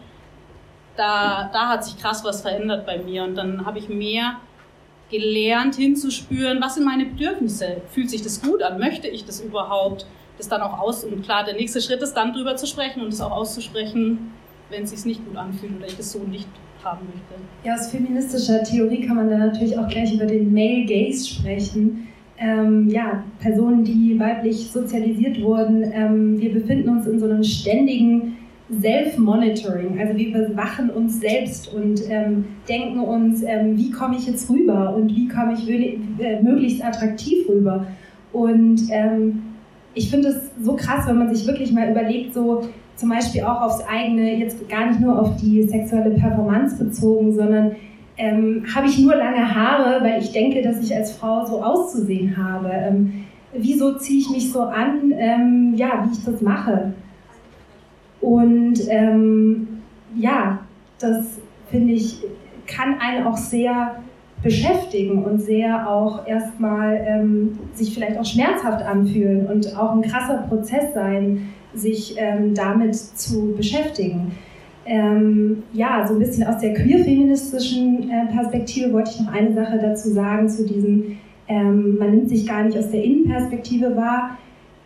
da, 0.97 1.49
da 1.51 1.69
hat 1.69 1.85
sich 1.85 1.97
krass 1.97 2.23
was 2.23 2.41
verändert 2.41 2.85
bei 2.85 2.99
mir. 2.99 3.23
Und 3.23 3.35
dann 3.35 3.65
habe 3.65 3.79
ich 3.79 3.89
mehr 3.89 4.37
gelernt 5.09 5.75
hinzuspüren, 5.75 6.61
was 6.61 6.75
sind 6.75 6.85
meine 6.85 7.05
Bedürfnisse? 7.05 7.81
Fühlt 7.89 8.09
sich 8.09 8.21
das 8.21 8.41
gut 8.41 8.61
an? 8.63 8.79
Möchte 8.79 9.07
ich 9.07 9.25
das 9.25 9.41
überhaupt? 9.41 10.05
Das 10.37 10.47
dann 10.47 10.61
auch 10.61 10.79
aus 10.79 11.03
und 11.03 11.23
klar, 11.23 11.43
der 11.43 11.53
nächste 11.53 11.81
Schritt 11.81 12.01
ist 12.01 12.13
dann 12.13 12.33
drüber 12.33 12.55
zu 12.55 12.65
sprechen 12.65 13.01
und 13.01 13.09
es 13.09 13.21
auch 13.21 13.31
auszusprechen, 13.31 14.33
wenn 14.71 14.83
es 14.83 14.91
sich 14.91 15.05
nicht 15.05 15.25
gut 15.25 15.35
anfühlt 15.35 15.77
oder 15.77 15.87
ich 15.87 15.97
das 15.97 16.11
so 16.11 16.19
nicht 16.19 16.47
haben 16.83 17.05
möchte. 17.05 17.41
Ja, 17.63 17.75
aus 17.75 17.91
feministischer 17.91 18.63
Theorie 18.63 19.05
kann 19.05 19.17
man 19.17 19.29
dann 19.29 19.39
natürlich 19.39 19.77
auch 19.77 19.87
gleich 19.87 20.13
über 20.13 20.25
den 20.25 20.51
Male 20.53 20.85
Gaze 20.85 21.29
sprechen. 21.29 22.07
Ähm, 22.37 22.89
ja, 22.89 23.23
Personen, 23.39 23.83
die 23.83 24.19
weiblich 24.19 24.71
sozialisiert 24.71 25.41
wurden. 25.43 25.91
Ähm, 25.93 26.39
wir 26.39 26.51
befinden 26.51 26.89
uns 26.89 27.05
in 27.05 27.19
so 27.19 27.25
einem 27.25 27.43
ständigen 27.43 28.37
Self-Monitoring. 28.79 29.99
Also 29.99 30.17
wir 30.17 30.31
bewachen 30.31 30.89
uns 30.89 31.19
selbst 31.19 31.71
und 31.73 32.01
ähm, 32.09 32.45
denken 32.67 32.99
uns, 33.01 33.43
ähm, 33.43 33.77
wie 33.77 33.91
komme 33.91 34.15
ich 34.17 34.25
jetzt 34.25 34.49
rüber 34.49 34.95
und 34.95 35.09
wie 35.09 35.27
komme 35.27 35.53
ich 35.53 35.69
äh, 35.69 36.41
möglichst 36.41 36.83
attraktiv 36.83 37.47
rüber. 37.47 37.85
Und 38.31 38.81
ähm, 38.89 39.43
ich 39.93 40.09
finde 40.09 40.29
es 40.29 40.51
so 40.63 40.75
krass, 40.75 41.05
wenn 41.07 41.17
man 41.17 41.35
sich 41.35 41.45
wirklich 41.45 41.71
mal 41.71 41.91
überlegt, 41.91 42.33
so 42.33 42.63
zum 42.95 43.09
Beispiel 43.09 43.43
auch 43.43 43.61
aufs 43.61 43.81
eigene, 43.81 44.35
jetzt 44.37 44.69
gar 44.69 44.87
nicht 44.87 44.99
nur 44.99 45.19
auf 45.19 45.35
die 45.37 45.63
sexuelle 45.63 46.11
Performance 46.11 46.83
bezogen, 46.83 47.33
sondern 47.33 47.75
ähm, 48.17 48.65
habe 48.75 48.87
ich 48.87 48.99
nur 48.99 49.15
lange 49.15 49.55
Haare, 49.55 50.03
weil 50.03 50.21
ich 50.21 50.31
denke, 50.31 50.61
dass 50.61 50.81
ich 50.81 50.95
als 50.95 51.13
Frau 51.13 51.45
so 51.45 51.63
auszusehen 51.63 52.37
habe. 52.37 52.69
Ähm, 52.71 53.25
wieso 53.53 53.97
ziehe 53.97 54.19
ich 54.19 54.29
mich 54.29 54.51
so 54.51 54.61
an, 54.61 55.11
ähm, 55.17 55.73
ja, 55.75 56.05
wie 56.05 56.13
ich 56.13 56.23
das 56.23 56.41
mache? 56.41 56.93
Und 58.21 58.79
ähm, 58.89 59.67
ja, 60.15 60.59
das 60.99 61.39
finde 61.69 61.93
ich, 61.93 62.23
kann 62.67 62.99
einen 62.99 63.25
auch 63.25 63.37
sehr 63.37 63.95
beschäftigen 64.43 65.23
und 65.23 65.39
sehr 65.39 65.89
auch 65.89 66.27
erstmal 66.27 67.03
ähm, 67.07 67.59
sich 67.73 67.93
vielleicht 67.93 68.19
auch 68.19 68.25
schmerzhaft 68.25 68.83
anfühlen 68.85 69.47
und 69.47 69.77
auch 69.77 69.93
ein 69.93 70.01
krasser 70.01 70.45
Prozess 70.49 70.93
sein, 70.93 71.49
sich 71.73 72.15
ähm, 72.17 72.53
damit 72.53 72.95
zu 72.95 73.53
beschäftigen. 73.55 74.31
Ähm, 74.85 75.63
ja, 75.73 76.05
so 76.07 76.15
ein 76.15 76.19
bisschen 76.19 76.45
aus 76.45 76.59
der 76.59 76.73
queer-feministischen 76.73 78.09
äh, 78.09 78.33
Perspektive 78.33 78.91
wollte 78.91 79.11
ich 79.11 79.21
noch 79.21 79.31
eine 79.31 79.53
Sache 79.53 79.77
dazu 79.79 80.09
sagen, 80.09 80.49
zu 80.49 80.65
diesem, 80.65 81.17
ähm, 81.47 81.97
man 81.97 82.11
nimmt 82.11 82.29
sich 82.29 82.47
gar 82.47 82.63
nicht 82.63 82.77
aus 82.77 82.89
der 82.89 83.03
Innenperspektive 83.03 83.95
wahr. 83.95 84.37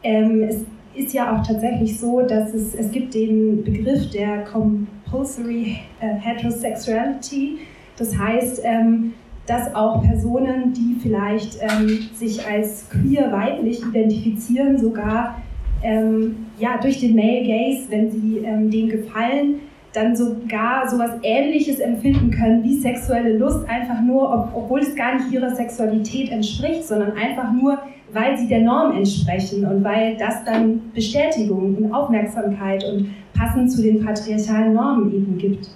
Ähm, 0.04 0.44
es 0.44 0.66
ist 0.96 1.14
ja 1.14 1.36
auch 1.36 1.46
tatsächlich 1.46 2.00
so, 2.00 2.22
dass 2.22 2.54
es, 2.54 2.76
es 2.76 2.92
gibt 2.92 3.14
den 3.14 3.64
Begriff 3.64 4.10
der 4.12 4.44
Compulsory 4.44 5.78
äh, 6.02 6.16
Heterosexuality. 6.20 7.60
Das 7.98 8.18
heißt, 8.18 8.62
ähm, 8.64 9.14
dass 9.46 9.74
auch 9.76 10.02
Personen, 10.02 10.74
die 10.74 10.98
vielleicht 11.02 11.60
ähm, 11.62 12.10
sich 12.14 12.46
als 12.46 12.90
queer 12.90 13.32
weiblich 13.32 13.82
identifizieren, 13.82 14.78
sogar 14.78 15.42
ähm, 15.84 16.48
ja, 16.60 16.78
durch 16.82 17.00
den 17.00 17.16
Male 17.16 17.44
Gaze, 17.44 17.90
wenn 17.90 18.12
sie 18.12 18.40
ähm, 18.40 18.70
dem 18.70 18.90
gefallen, 18.90 19.62
dann 19.96 20.16
sogar 20.16 20.90
sowas 20.90 21.12
Ähnliches 21.24 21.80
empfinden 21.80 22.32
können 22.32 22.64
wie 22.64 22.78
sexuelle 22.80 23.38
Lust, 23.38 23.68
einfach 23.68 24.02
nur, 24.02 24.30
ob, 24.30 24.50
obwohl 24.54 24.82
es 24.82 24.96
gar 24.96 25.16
nicht 25.16 25.32
ihrer 25.32 25.56
Sexualität 25.56 26.32
entspricht, 26.32 26.84
sondern 26.84 27.14
einfach 27.14 27.52
nur, 27.54 27.80
weil 28.12 28.38
sie 28.38 28.48
der 28.48 28.62
Norm 28.62 28.96
entsprechen 28.98 29.66
und 29.66 29.84
weil 29.84 30.18
das 30.18 30.44
dann 30.44 30.92
Bestätigung 30.94 31.76
und 31.76 31.94
Aufmerksamkeit 31.94 32.84
und 32.84 33.10
passend 33.38 33.72
zu 33.72 33.82
den 33.82 34.04
patriarchalen 34.04 34.74
Normen 34.74 35.14
eben 35.14 35.38
gibt. 35.38 35.70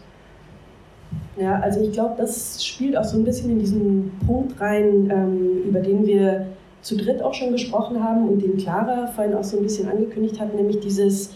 Ja, 1.38 1.60
also 1.60 1.82
ich 1.82 1.94
glaube, 1.94 2.16
das 2.18 2.64
spielt 2.64 2.98
auch 2.98 3.04
so 3.04 3.18
ein 3.18 3.24
bisschen 3.24 3.52
in 3.52 3.60
diesen 3.60 4.12
Punkt 4.26 4.60
rein, 4.60 5.10
ähm, 5.10 5.70
über 5.70 5.80
den 5.80 6.06
wir 6.06 6.48
zu 6.82 6.96
dritt 6.96 7.22
auch 7.22 7.34
schon 7.34 7.52
gesprochen 7.52 8.04
haben 8.04 8.28
und 8.28 8.42
den 8.42 8.58
Clara 8.58 9.08
vorhin 9.08 9.34
auch 9.34 9.44
so 9.44 9.58
ein 9.58 9.64
bisschen 9.64 9.90
angekündigt 9.90 10.40
hat, 10.40 10.56
nämlich 10.56 10.80
dieses 10.80 11.32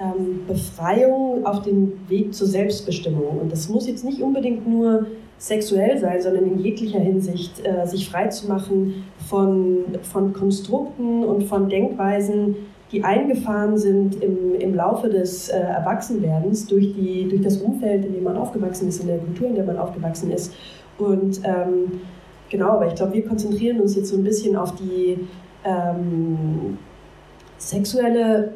ähm, 0.00 0.42
Befreiung 0.46 1.44
auf 1.46 1.62
dem 1.62 1.92
Weg 2.08 2.34
zur 2.34 2.46
Selbstbestimmung. 2.46 3.38
Und 3.40 3.52
das 3.52 3.68
muss 3.68 3.86
jetzt 3.86 4.04
nicht 4.04 4.20
unbedingt 4.20 4.68
nur 4.68 5.06
sexuell 5.38 5.98
sein, 5.98 6.20
sondern 6.20 6.44
in 6.44 6.58
jeglicher 6.58 6.98
Hinsicht 6.98 7.64
äh, 7.64 7.86
sich 7.86 8.08
frei 8.10 8.28
zu 8.28 8.48
machen 8.48 9.04
von, 9.28 9.84
von 10.02 10.32
Konstrukten 10.32 11.24
und 11.24 11.44
von 11.44 11.68
Denkweisen, 11.68 12.56
die 12.90 13.04
eingefahren 13.04 13.76
sind 13.76 14.22
im, 14.22 14.54
im 14.58 14.74
Laufe 14.74 15.08
des 15.08 15.48
äh, 15.48 15.58
Erwachsenwerdens 15.58 16.66
durch, 16.66 16.94
die, 16.94 17.28
durch 17.28 17.42
das 17.42 17.58
Umfeld, 17.58 18.04
in 18.04 18.14
dem 18.14 18.24
man 18.24 18.36
aufgewachsen 18.36 18.88
ist, 18.88 19.00
in 19.00 19.08
der 19.08 19.18
Kultur, 19.18 19.48
in 19.48 19.54
der 19.54 19.64
man 19.64 19.78
aufgewachsen 19.78 20.32
ist. 20.32 20.52
Und 20.98 21.40
ähm, 21.44 22.00
genau, 22.50 22.70
aber 22.70 22.86
ich 22.86 22.94
glaube, 22.94 23.14
wir 23.14 23.26
konzentrieren 23.26 23.80
uns 23.80 23.96
jetzt 23.96 24.08
so 24.08 24.16
ein 24.16 24.24
bisschen 24.24 24.56
auf 24.56 24.74
die 24.76 25.28
ähm, 25.64 26.78
sexuelle 27.58 28.52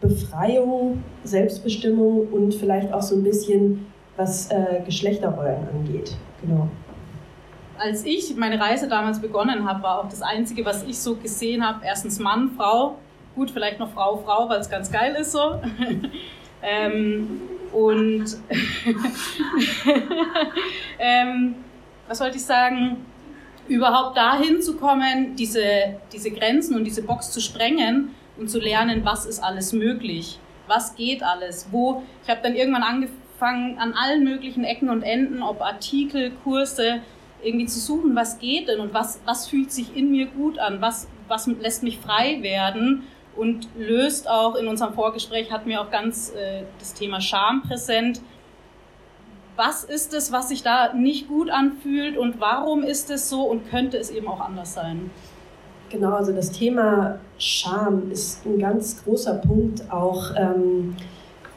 Befreiung, 0.00 1.02
Selbstbestimmung 1.24 2.28
und 2.28 2.54
vielleicht 2.54 2.92
auch 2.92 3.02
so 3.02 3.16
ein 3.16 3.22
bisschen, 3.22 3.86
was 4.16 4.50
äh, 4.50 4.82
Geschlechterrollen 4.84 5.68
angeht. 5.68 6.16
Genau. 6.42 6.68
Als 7.78 8.04
ich 8.04 8.34
meine 8.36 8.58
Reise 8.58 8.88
damals 8.88 9.20
begonnen 9.20 9.68
habe, 9.68 9.82
war 9.82 10.00
auch 10.00 10.08
das 10.08 10.22
Einzige, 10.22 10.64
was 10.64 10.84
ich 10.84 10.98
so 10.98 11.16
gesehen 11.16 11.66
habe, 11.66 11.80
erstens 11.84 12.18
Mann, 12.18 12.50
Frau, 12.56 12.96
gut, 13.34 13.50
vielleicht 13.50 13.78
noch 13.78 13.90
Frau, 13.90 14.16
Frau, 14.16 14.48
weil 14.48 14.60
es 14.60 14.70
ganz 14.70 14.90
geil 14.90 15.14
ist 15.20 15.32
so. 15.32 15.60
ähm, 16.62 17.40
und 17.72 18.24
ähm, 20.98 21.54
was 22.08 22.20
wollte 22.20 22.36
ich 22.36 22.44
sagen? 22.44 23.04
Überhaupt 23.68 24.16
dahin 24.16 24.62
zu 24.62 24.76
kommen, 24.76 25.34
diese, 25.36 25.98
diese 26.12 26.30
Grenzen 26.30 26.76
und 26.76 26.84
diese 26.84 27.02
Box 27.02 27.32
zu 27.32 27.40
sprengen 27.40 28.14
und 28.36 28.48
zu 28.48 28.60
lernen, 28.60 29.04
was 29.04 29.26
ist 29.26 29.42
alles 29.42 29.72
möglich, 29.72 30.38
was 30.66 30.94
geht 30.94 31.22
alles, 31.22 31.68
wo. 31.70 32.02
Ich 32.22 32.30
habe 32.30 32.40
dann 32.42 32.54
irgendwann 32.54 32.84
angefangen, 32.84 33.78
an 33.78 33.94
allen 33.94 34.24
möglichen 34.24 34.64
Ecken 34.64 34.88
und 34.88 35.02
Enden, 35.02 35.42
ob 35.42 35.60
Artikel, 35.60 36.32
Kurse, 36.44 37.00
irgendwie 37.42 37.66
zu 37.66 37.78
suchen, 37.80 38.14
was 38.16 38.38
geht 38.38 38.68
denn 38.68 38.80
und 38.80 38.94
was, 38.94 39.20
was 39.24 39.48
fühlt 39.48 39.70
sich 39.70 39.96
in 39.96 40.10
mir 40.10 40.26
gut 40.26 40.58
an, 40.58 40.80
was, 40.80 41.08
was 41.28 41.46
lässt 41.46 41.82
mich 41.82 41.98
frei 41.98 42.42
werden 42.42 43.04
und 43.36 43.68
löst 43.76 44.28
auch 44.28 44.54
in 44.54 44.66
unserem 44.66 44.94
Vorgespräch 44.94 45.52
hatten 45.52 45.68
wir 45.68 45.80
auch 45.80 45.90
ganz 45.90 46.30
äh, 46.30 46.62
das 46.78 46.94
Thema 46.94 47.20
Scham 47.20 47.62
präsent. 47.62 48.20
Was 49.56 49.84
ist 49.84 50.12
es, 50.12 50.32
was 50.32 50.50
sich 50.50 50.62
da 50.62 50.92
nicht 50.92 51.28
gut 51.28 51.50
anfühlt 51.50 52.18
und 52.18 52.40
warum 52.40 52.82
ist 52.82 53.10
es 53.10 53.30
so 53.30 53.42
und 53.42 53.68
könnte 53.70 53.96
es 53.96 54.10
eben 54.10 54.28
auch 54.28 54.40
anders 54.40 54.74
sein? 54.74 55.10
Genau, 55.88 56.12
also 56.12 56.32
das 56.32 56.50
Thema 56.50 57.18
Scham 57.38 58.10
ist 58.10 58.44
ein 58.44 58.58
ganz 58.58 59.02
großer 59.02 59.34
Punkt 59.34 59.90
auch 59.90 60.30
ähm, 60.36 60.94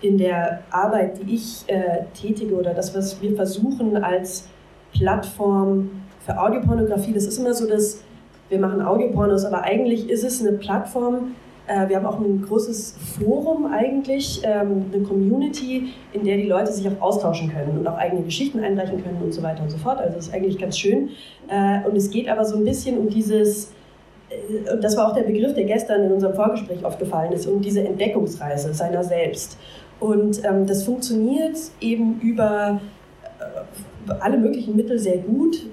in 0.01 0.18
der 0.18 0.62
Arbeit, 0.72 1.20
die 1.22 1.36
ich 1.36 1.63
äh, 1.68 2.06
tätige 2.13 2.56
oder 2.56 2.74
das, 2.74 2.96
was 2.96 3.22
wir 3.22 3.36
versuchen 3.36 4.01
als 4.01 4.48
Plattform 4.94 5.89
für 6.25 6.39
Audiopornografie. 6.39 7.13
Das 7.13 7.25
ist 7.25 7.38
immer 7.38 7.53
so, 7.53 7.68
dass 7.68 8.01
wir 8.50 8.60
machen 8.60 8.82
Audiopornos, 8.82 9.46
aber 9.46 9.63
eigentlich 9.63 10.10
ist 10.10 10.24
es 10.24 10.41
eine 10.41 10.58
Plattform. 10.58 11.36
Äh, 11.70 11.88
wir 11.88 11.98
haben 11.98 12.06
auch 12.08 12.20
ein 12.20 12.42
großes 12.42 12.96
Forum 13.20 13.68
eigentlich, 13.68 14.42
ähm, 14.44 14.86
eine 14.92 15.04
Community, 15.04 15.94
in 16.14 16.24
der 16.24 16.38
die 16.38 16.48
Leute 16.48 16.72
sich 16.72 16.88
auch 16.88 17.00
austauschen 17.00 17.54
können 17.54 17.78
und 17.78 17.88
auch 17.88 17.98
eigene 17.98 18.24
Geschichten 18.24 18.60
einreichen 18.60 19.04
können 19.04 19.22
und 19.24 19.32
so 19.32 19.44
weiter 19.44 19.62
und 19.62 19.70
so 19.70 19.78
fort. 19.78 20.00
Also 20.00 20.16
das 20.16 20.28
ist 20.28 20.34
eigentlich 20.34 20.58
ganz 20.58 20.80
schön. 20.80 21.10
Äh, 21.48 21.88
und 21.88 21.96
es 21.96 22.10
geht 22.10 22.28
aber 22.28 22.44
so 22.44 22.58
ein 22.58 22.66
bisschen 22.66 22.98
um 22.98 23.08
dieses 23.10 23.72
äh, 24.32 24.74
und 24.74 24.84
das 24.84 24.98
war 24.98 25.10
auch 25.10 25.14
der 25.14 25.24
Begriff, 25.24 25.54
der 25.54 25.66
gestern 25.66 26.06
in 26.06 26.12
unserem 26.12 26.34
Vorgespräch 26.34 26.84
aufgefallen 26.84 27.34
ist, 27.34 27.46
um 27.46 27.62
diese 27.62 27.82
Entdeckungsreise 27.82 28.74
seiner 28.74 29.04
selbst. 29.04 29.60
Und 30.00 30.44
ähm, 30.44 30.66
das 30.66 30.84
funktioniert 30.84 31.58
eben 31.80 32.20
über 32.22 32.82
alle 34.22 34.38
möglichen 34.38 34.76
Mittel 34.76 34.98
sehr 34.98 35.18
gut 35.18 35.66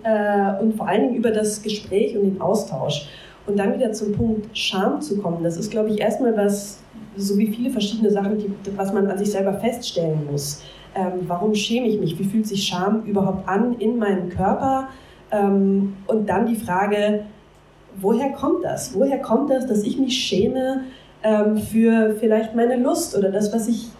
und 0.61 0.75
vor 0.77 0.87
allen 0.87 1.03
Dingen 1.03 1.15
über 1.15 1.31
das 1.31 1.63
Gespräch 1.63 2.17
und 2.17 2.23
den 2.25 2.41
Austausch. 2.41 3.09
Und 3.47 3.59
dann 3.59 3.75
wieder 3.75 3.93
zum 3.93 4.13
Punkt 4.13 4.57
Scham 4.57 5.01
zu 5.01 5.19
kommen, 5.19 5.43
das 5.43 5.57
ist, 5.57 5.71
glaube 5.71 5.91
ich, 5.91 6.01
erstmal 6.01 6.37
was, 6.37 6.81
so 7.17 7.39
wie 7.39 7.47
viele 7.47 7.71
verschiedene 7.71 8.11
Sachen, 8.11 8.39
die, 8.39 8.51
was 8.77 8.93
man 8.93 9.07
an 9.07 9.19
sich 9.19 9.31
selber 9.31 9.55
feststellen 9.55 10.27
muss. 10.31 10.63
Ähm, 10.95 11.21
warum 11.27 11.55
schäme 11.55 11.87
ich 11.87 12.01
mich? 12.01 12.19
Wie 12.19 12.25
fühlt 12.25 12.47
sich 12.47 12.65
Scham 12.65 13.05
überhaupt 13.05 13.49
an 13.49 13.75
in 13.79 13.99
meinem 13.99 14.29
Körper? 14.31 14.89
Ähm, 15.31 15.95
und 16.07 16.29
dann 16.29 16.47
die 16.47 16.57
Frage, 16.57 17.25
woher 18.01 18.31
kommt 18.33 18.65
das? 18.65 18.95
Woher 18.95 19.19
kommt 19.19 19.51
das, 19.51 19.67
dass 19.67 19.83
ich 19.83 19.99
mich 19.99 20.17
schäme 20.17 20.85
ähm, 21.23 21.59
für 21.59 22.17
vielleicht 22.19 22.55
meine 22.55 22.77
Lust 22.77 23.17
oder 23.17 23.31
das, 23.31 23.53
was 23.53 23.69
ich 23.69 23.91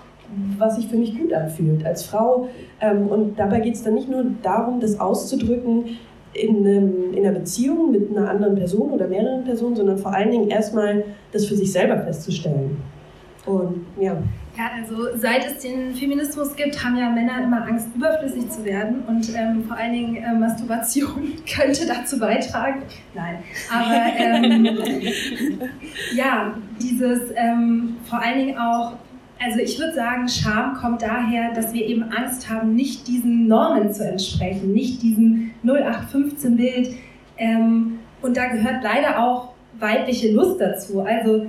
was 0.59 0.77
sich 0.77 0.89
für 0.89 0.97
mich 0.97 1.17
gut 1.17 1.33
anfühlt 1.33 1.85
als 1.85 2.05
Frau. 2.05 2.49
Ähm, 2.81 3.07
und 3.07 3.39
dabei 3.39 3.61
geht 3.61 3.75
es 3.75 3.83
dann 3.83 3.95
nicht 3.95 4.09
nur 4.09 4.25
darum, 4.43 4.81
das 4.81 4.99
auszudrücken 4.99 5.99
in, 6.41 6.67
einem, 6.67 7.15
in 7.15 7.27
einer 7.27 7.39
Beziehung 7.39 7.93
mit 7.93 8.11
einer 8.11 8.31
anderen 8.31 8.57
Person 8.57 8.91
oder 8.91 9.09
mehreren 9.09 9.45
Personen, 9.45 9.77
sondern 9.77 9.99
vor 9.99 10.15
allen 10.15 10.31
Dingen 10.31 10.49
erstmal 10.49 11.05
das 11.33 11.47
für 11.47 11.57
sich 11.57 11.73
selber 11.73 11.99
festzustellen. 11.99 12.77
Und 13.47 13.87
ja. 14.01 14.17
Ja, 14.59 14.71
also 14.75 15.17
seit 15.17 15.47
es 15.47 15.59
den 15.59 15.95
Feminismus 15.95 16.57
gibt, 16.57 16.83
haben 16.83 16.97
ja 16.97 17.11
Männer 17.11 17.45
immer 17.45 17.67
Angst, 17.67 17.89
überflüssig 17.95 18.51
zu 18.51 18.65
werden. 18.65 19.05
Und 19.07 19.29
ähm, 19.37 19.65
vor 19.65 19.77
allen 19.77 19.93
Dingen 19.93 20.17
äh, 20.17 20.33
Masturbation 20.35 21.35
könnte 21.55 21.87
dazu 21.87 22.19
beitragen. 22.19 22.83
Nein, 23.15 23.39
aber 23.71 24.19
ähm, 24.19 24.67
ja, 26.17 26.55
dieses 26.81 27.31
ähm, 27.37 27.97
vor 28.05 28.21
allen 28.21 28.39
Dingen 28.39 28.59
auch, 28.59 28.95
also 29.39 29.61
ich 29.61 29.79
würde 29.79 29.95
sagen, 29.95 30.29
Scham 30.29 30.75
kommt 30.75 31.03
daher, 31.03 31.53
dass 31.53 31.73
wir 31.73 31.87
eben 31.87 32.05
Angst 32.05 32.49
haben, 32.49 32.75
nicht 32.75 33.07
diesen 33.07 33.47
Normen 33.47 33.93
zu 33.93 34.09
entsprechen, 34.09 34.73
nicht 34.73 35.03
diesem 35.03 35.51
0815-Bild. 35.65 36.95
Ähm, 37.39 37.99
und 38.23 38.37
da 38.37 38.47
gehört 38.47 38.83
leider 38.83 39.23
auch 39.23 39.51
weibliche 39.79 40.33
Lust 40.33 40.61
dazu. 40.61 41.01
Also 41.01 41.47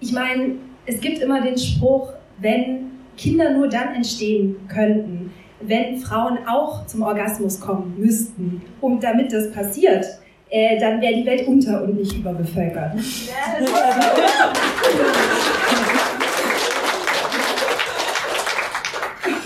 ich 0.00 0.12
meine, 0.12 0.56
es 0.86 1.00
gibt 1.00 1.18
immer 1.18 1.40
den 1.40 1.58
Spruch, 1.58 2.12
wenn 2.38 2.90
Kinder 3.16 3.52
nur 3.52 3.68
dann 3.68 3.94
entstehen 3.94 4.56
könnten, 4.68 5.32
wenn 5.60 5.98
Frauen 5.98 6.38
auch 6.46 6.86
zum 6.86 7.02
Orgasmus 7.02 7.60
kommen 7.60 7.94
müssten. 7.98 8.62
Und 8.80 9.02
damit 9.02 9.32
das 9.32 9.50
passiert, 9.52 10.04
äh, 10.50 10.78
dann 10.78 11.00
wäre 11.00 11.14
die 11.14 11.26
Welt 11.26 11.48
unter 11.48 11.82
und 11.82 11.96
nicht 11.96 12.16
überbevölkert. 12.16 12.94
Ja, 12.94 14.52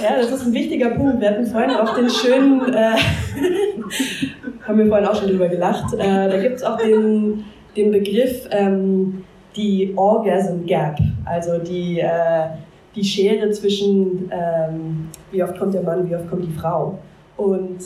das 0.01 0.31
ist 0.31 0.47
ein 0.47 0.53
wichtiger 0.53 0.91
Punkt. 0.91 1.21
Wir 1.21 1.31
hatten 1.31 1.47
vorhin 1.47 1.71
auch 1.71 1.95
den 1.95 2.09
schönen, 2.09 2.73
äh, 2.73 2.97
haben 4.67 4.79
wir 4.79 4.87
vorhin 4.87 5.07
auch 5.07 5.15
schon 5.15 5.29
drüber 5.29 5.49
gelacht, 5.49 5.95
äh, 5.95 6.29
da 6.29 6.37
gibt 6.41 6.57
es 6.57 6.63
auch 6.63 6.77
den, 6.77 7.45
den 7.77 7.91
Begriff 7.91 8.49
ähm, 8.51 9.25
die 9.57 9.93
Orgasm 9.97 10.67
Gap, 10.67 10.99
also 11.25 11.59
die, 11.59 12.01
äh, 12.01 12.47
die 12.95 13.05
Schere 13.05 13.51
zwischen 13.51 14.31
ähm, 14.31 15.09
wie 15.31 15.43
oft 15.43 15.59
kommt 15.59 15.75
der 15.75 15.83
Mann, 15.83 16.09
wie 16.09 16.15
oft 16.15 16.29
kommt 16.29 16.45
die 16.45 16.53
Frau. 16.53 16.99
Und 17.37 17.79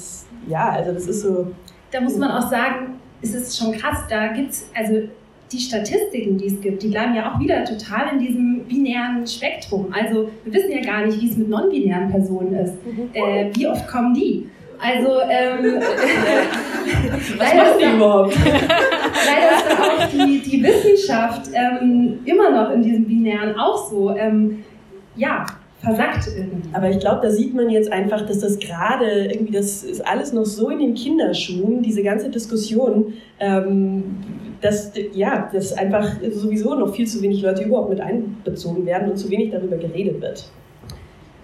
ja, 0.49 0.71
also 0.71 0.93
das 0.93 1.07
ist 1.07 1.23
so. 1.23 1.53
Da 1.91 2.01
muss 2.01 2.17
man 2.17 2.31
auch 2.31 2.49
sagen, 2.49 3.01
es 3.21 3.35
ist 3.35 3.57
schon 3.57 3.73
krass, 3.73 4.05
da 4.09 4.29
gibt 4.29 4.51
es, 4.51 4.71
also 4.75 5.09
die 5.53 5.59
Statistiken, 5.59 6.39
die 6.39 6.47
es 6.47 6.61
gibt, 6.61 6.83
die 6.83 6.89
bleiben 6.89 7.15
ja 7.15 7.33
auch 7.33 7.39
wieder 7.39 7.65
total 7.65 8.13
in 8.13 8.19
diesem 8.19 8.65
binären 8.65 9.27
Spektrum. 9.27 9.93
Also 9.93 10.31
wir 10.45 10.53
wissen 10.53 10.73
ja 10.73 10.81
gar 10.81 11.07
nicht, 11.07 11.21
wie 11.21 11.29
es 11.29 11.37
mit 11.37 11.49
non-binären 11.49 12.11
Personen 12.11 12.55
ist. 12.55 12.75
Mhm. 12.85 13.11
Äh, 13.13 13.51
wie 13.55 13.67
oft 13.67 13.87
kommen 13.87 14.15
die? 14.15 14.49
Also 14.81 15.21
ähm, 15.31 15.81
was 17.39 17.55
machen 17.55 17.79
die 17.79 17.97
überhaupt? 17.97 18.37
leider 18.45 19.57
ist 19.57 19.67
da 19.69 19.83
auch 19.83 20.09
die, 20.09 20.41
die 20.41 20.63
Wissenschaft 20.63 21.51
ähm, 21.53 22.19
immer 22.25 22.51
noch 22.51 22.73
in 22.73 22.83
diesem 22.83 23.05
binären 23.05 23.55
auch 23.57 23.89
so. 23.89 24.17
Ähm, 24.17 24.65
ja, 25.15 25.45
versackt 25.83 26.29
irgendwie. 26.37 26.69
Aber 26.73 26.91
ich 26.91 26.99
glaube, 27.01 27.21
da 27.23 27.31
sieht 27.31 27.55
man 27.55 27.69
jetzt 27.69 27.93
einfach, 27.93 28.25
dass 28.27 28.41
das 28.41 28.59
gerade 28.59 29.27
irgendwie, 29.27 29.53
das 29.53 29.83
ist 29.83 30.07
alles 30.07 30.33
noch 30.33 30.45
so 30.45 30.71
in 30.71 30.79
den 30.79 30.95
Kinderschuhen, 30.95 31.83
diese 31.83 32.03
ganze 32.03 32.31
Diskussion, 32.31 33.15
ähm, 33.41 34.05
dass, 34.63 34.93
ja, 35.13 35.51
dass 35.53 35.73
einfach 35.77 36.07
sowieso 36.31 36.75
noch 36.75 36.95
viel 36.95 37.07
zu 37.07 37.21
wenig 37.21 37.43
Leute 37.43 37.65
überhaupt 37.65 37.91
mit 37.91 38.01
einbezogen 38.01 38.87
werden 38.87 39.11
und 39.11 39.17
zu 39.17 39.29
wenig 39.29 39.51
darüber 39.51 39.77
geredet 39.77 40.21
wird. 40.23 40.49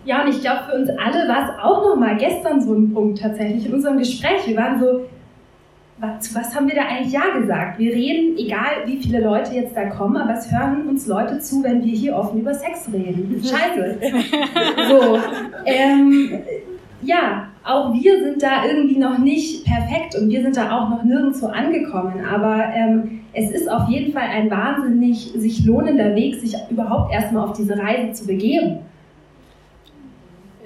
Ja, 0.04 0.22
und 0.22 0.30
ich 0.30 0.40
glaube, 0.40 0.60
für 0.70 0.76
uns 0.76 0.88
alle 0.88 1.28
war 1.28 1.44
es 1.44 1.62
auch 1.62 1.82
nochmal 1.82 2.16
gestern 2.16 2.60
so 2.60 2.72
ein 2.72 2.94
Punkt 2.94 3.20
tatsächlich 3.20 3.66
in 3.66 3.74
unserem 3.74 3.98
Gespräch. 3.98 4.46
Wir 4.46 4.56
waren 4.56 4.80
so, 4.80 5.02
was, 5.98 6.34
was 6.34 6.54
haben 6.54 6.68
wir 6.68 6.76
da 6.76 6.82
eigentlich 6.82 7.12
Ja 7.12 7.36
gesagt? 7.38 7.78
Wir 7.78 7.92
reden, 7.92 8.38
egal 8.38 8.86
wie 8.86 9.02
viele 9.02 9.20
Leute 9.20 9.52
jetzt 9.54 9.76
da 9.76 9.86
kommen, 9.86 10.16
aber 10.16 10.34
es 10.34 10.50
hören 10.50 10.88
uns 10.88 11.06
Leute 11.08 11.40
zu, 11.40 11.62
wenn 11.64 11.84
wir 11.84 11.92
hier 11.92 12.16
offen 12.16 12.40
über 12.40 12.54
Sex 12.54 12.88
reden. 12.92 13.42
Scheiße. 13.44 13.98
so. 14.88 15.18
Ähm, 15.66 16.38
ja, 17.02 17.48
auch 17.64 17.92
wir 17.92 18.24
sind 18.24 18.42
da 18.42 18.66
irgendwie 18.66 18.98
noch 18.98 19.18
nicht 19.18 19.64
perfekt 19.64 20.16
und 20.16 20.28
wir 20.30 20.42
sind 20.42 20.56
da 20.56 20.76
auch 20.76 20.88
noch 20.88 21.04
nirgendwo 21.04 21.46
angekommen. 21.46 22.24
Aber 22.24 22.64
ähm, 22.74 23.20
es 23.32 23.50
ist 23.50 23.70
auf 23.70 23.88
jeden 23.88 24.12
Fall 24.12 24.28
ein 24.28 24.50
wahnsinnig 24.50 25.32
sich 25.36 25.64
lohnender 25.64 26.14
Weg, 26.14 26.36
sich 26.36 26.54
überhaupt 26.70 27.12
erstmal 27.12 27.48
auf 27.48 27.56
diese 27.56 27.78
Reise 27.78 28.12
zu 28.12 28.26
begeben. 28.26 28.80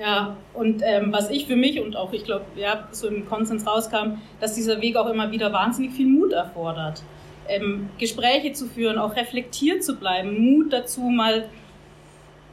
Ja, 0.00 0.36
und 0.54 0.82
ähm, 0.84 1.12
was 1.12 1.30
ich 1.30 1.46
für 1.46 1.54
mich 1.54 1.80
und 1.80 1.96
auch, 1.96 2.12
ich 2.12 2.24
glaube, 2.24 2.44
ja, 2.56 2.88
so 2.90 3.06
im 3.08 3.26
Konsens 3.26 3.66
rauskam, 3.66 4.18
dass 4.40 4.54
dieser 4.54 4.80
Weg 4.80 4.96
auch 4.96 5.08
immer 5.08 5.30
wieder 5.30 5.52
wahnsinnig 5.52 5.92
viel 5.92 6.06
Mut 6.06 6.32
erfordert. 6.32 7.02
Ähm, 7.48 7.88
Gespräche 7.98 8.52
zu 8.52 8.66
führen, 8.66 8.98
auch 8.98 9.14
reflektiert 9.14 9.84
zu 9.84 9.96
bleiben, 9.96 10.40
Mut 10.40 10.72
dazu, 10.72 11.02
mal 11.02 11.44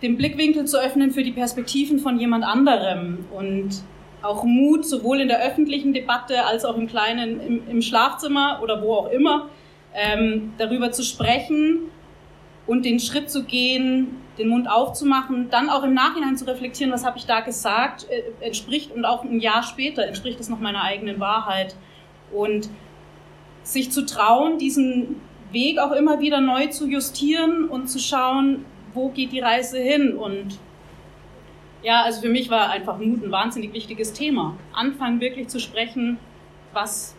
den 0.01 0.17
Blickwinkel 0.17 0.65
zu 0.65 0.77
öffnen 0.79 1.11
für 1.11 1.23
die 1.23 1.31
Perspektiven 1.31 1.99
von 1.99 2.19
jemand 2.19 2.45
anderem 2.45 3.25
und 3.31 3.81
auch 4.21 4.43
Mut, 4.43 4.85
sowohl 4.85 5.21
in 5.21 5.27
der 5.27 5.41
öffentlichen 5.41 5.93
Debatte 5.93 6.45
als 6.45 6.65
auch 6.65 6.77
im 6.77 6.87
kleinen, 6.87 7.39
im, 7.39 7.67
im 7.69 7.81
Schlafzimmer 7.81 8.59
oder 8.61 8.81
wo 8.81 8.93
auch 8.93 9.11
immer, 9.11 9.49
ähm, 9.93 10.53
darüber 10.57 10.91
zu 10.91 11.03
sprechen 11.03 11.89
und 12.67 12.85
den 12.85 12.99
Schritt 12.99 13.29
zu 13.29 13.43
gehen, 13.43 14.17
den 14.37 14.49
Mund 14.49 14.69
aufzumachen, 14.69 15.49
dann 15.49 15.69
auch 15.69 15.83
im 15.83 15.93
Nachhinein 15.93 16.37
zu 16.37 16.45
reflektieren, 16.45 16.93
was 16.93 17.05
habe 17.05 17.17
ich 17.17 17.25
da 17.25 17.41
gesagt, 17.41 18.07
äh, 18.09 18.45
entspricht 18.45 18.91
und 18.91 19.05
auch 19.05 19.23
ein 19.23 19.39
Jahr 19.39 19.63
später 19.63 20.05
entspricht 20.05 20.39
es 20.39 20.49
noch 20.49 20.59
meiner 20.59 20.83
eigenen 20.83 21.19
Wahrheit. 21.19 21.75
Und 22.31 22.69
sich 23.63 23.91
zu 23.91 24.05
trauen, 24.05 24.57
diesen 24.57 25.17
Weg 25.51 25.79
auch 25.79 25.91
immer 25.91 26.19
wieder 26.19 26.41
neu 26.41 26.67
zu 26.67 26.87
justieren 26.87 27.65
und 27.65 27.87
zu 27.87 27.99
schauen, 27.99 28.65
wo 28.93 29.09
geht 29.09 29.31
die 29.31 29.39
Reise 29.39 29.79
hin. 29.79 30.15
Und 30.15 30.59
ja, 31.83 32.03
also 32.03 32.21
für 32.21 32.29
mich 32.29 32.49
war 32.49 32.69
einfach 32.69 32.97
Mut 32.97 33.23
ein 33.23 33.31
wahnsinnig 33.31 33.73
wichtiges 33.73 34.13
Thema. 34.13 34.57
Anfangen 34.73 35.21
wirklich 35.21 35.47
zu 35.47 35.59
sprechen, 35.59 36.17
was, 36.73 37.15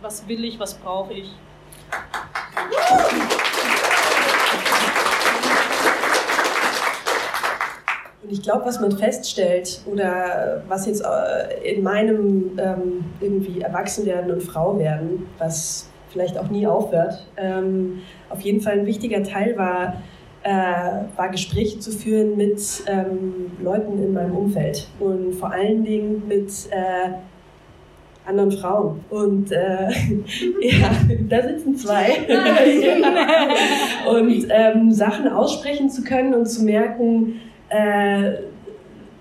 was 0.00 0.26
will 0.28 0.44
ich, 0.44 0.58
was 0.58 0.74
brauche 0.74 1.14
ich. 1.14 1.30
Und 8.22 8.32
ich 8.32 8.42
glaube, 8.42 8.64
was 8.64 8.80
man 8.80 8.96
feststellt 8.96 9.80
oder 9.86 10.62
was 10.68 10.86
jetzt 10.86 11.02
äh, 11.02 11.72
in 11.74 11.82
meinem 11.82 12.58
ähm, 12.58 13.04
irgendwie 13.20 13.60
Erwachsenwerden 13.60 14.30
und 14.30 14.42
Frauwerden, 14.42 15.26
was 15.38 15.88
vielleicht 16.10 16.38
auch 16.38 16.48
nie 16.48 16.66
aufhört, 16.66 17.26
ähm, 17.36 18.02
auf 18.28 18.40
jeden 18.42 18.60
Fall 18.60 18.80
ein 18.80 18.86
wichtiger 18.86 19.22
Teil 19.22 19.56
war, 19.56 20.02
äh, 20.42 20.50
war 21.16 21.28
Gespräche 21.30 21.78
zu 21.78 21.90
führen 21.90 22.36
mit 22.36 22.60
ähm, 22.86 23.52
Leuten 23.62 24.02
in 24.02 24.14
meinem 24.14 24.36
Umfeld 24.36 24.88
und 24.98 25.34
vor 25.34 25.52
allen 25.52 25.84
Dingen 25.84 26.22
mit 26.26 26.50
äh, 26.70 27.10
anderen 28.26 28.52
Frauen. 28.52 29.00
Und 29.10 29.52
äh, 29.52 29.88
ja, 30.60 30.90
da 31.28 31.42
sitzen 31.42 31.76
zwei. 31.76 32.18
und 34.10 34.46
ähm, 34.50 34.90
Sachen 34.92 35.28
aussprechen 35.28 35.90
zu 35.90 36.02
können 36.02 36.34
und 36.34 36.46
zu 36.46 36.64
merken, 36.64 37.40
äh, 37.68 38.32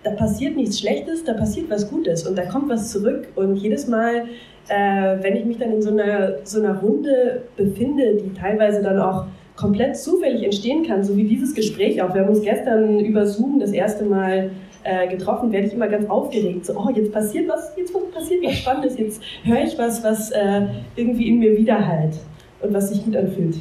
da 0.04 0.12
passiert 0.12 0.56
nichts 0.56 0.80
Schlechtes, 0.80 1.26
da 1.26 1.34
passiert 1.34 1.70
was 1.70 1.90
Gutes 1.90 2.26
und 2.26 2.38
da 2.38 2.46
kommt 2.46 2.70
was 2.70 2.92
zurück. 2.92 3.28
Und 3.36 3.58
jedes 3.58 3.88
Mal, 3.88 4.28
äh, 4.70 5.18
wenn 5.22 5.36
ich 5.36 5.46
mich 5.46 5.58
dann 5.58 5.74
in 5.74 5.82
so 5.82 5.92
einer, 5.92 6.46
so 6.46 6.60
einer 6.60 6.80
Runde 6.80 7.44
befinde, 7.58 8.16
die 8.16 8.34
teilweise 8.34 8.82
dann 8.82 9.00
auch 9.00 9.26
komplett 9.60 9.98
zufällig 9.98 10.44
entstehen 10.44 10.88
kann, 10.88 11.04
so 11.04 11.18
wie 11.18 11.26
dieses 11.26 11.54
Gespräch 11.54 12.02
auch. 12.02 12.14
Wir 12.14 12.22
haben 12.22 12.30
uns 12.30 12.42
gestern 12.42 13.00
über 13.00 13.26
Zoom 13.28 13.60
das 13.60 13.72
erste 13.72 14.06
Mal 14.06 14.52
äh, 14.84 15.08
getroffen, 15.10 15.52
werde 15.52 15.68
ich 15.68 15.74
immer 15.74 15.90
ganz 15.90 16.10
aufgeregt. 16.10 16.66
So, 16.66 16.78
oh, 16.78 16.90
jetzt 16.96 17.12
passiert 17.12 17.50
was, 17.50 17.74
jetzt 17.76 17.94
passiert 18.14 18.46
was 18.46 18.58
Spannendes, 18.58 18.98
jetzt 18.98 19.22
höre 19.44 19.64
ich 19.64 19.78
was, 19.78 20.02
was 20.02 20.32
äh, 20.32 20.68
irgendwie 20.96 21.28
in 21.28 21.40
mir 21.40 21.58
widerhallt 21.58 22.16
und 22.62 22.74
was 22.74 22.90
sich 22.90 23.04
gut 23.04 23.18
anfühlt. 23.18 23.58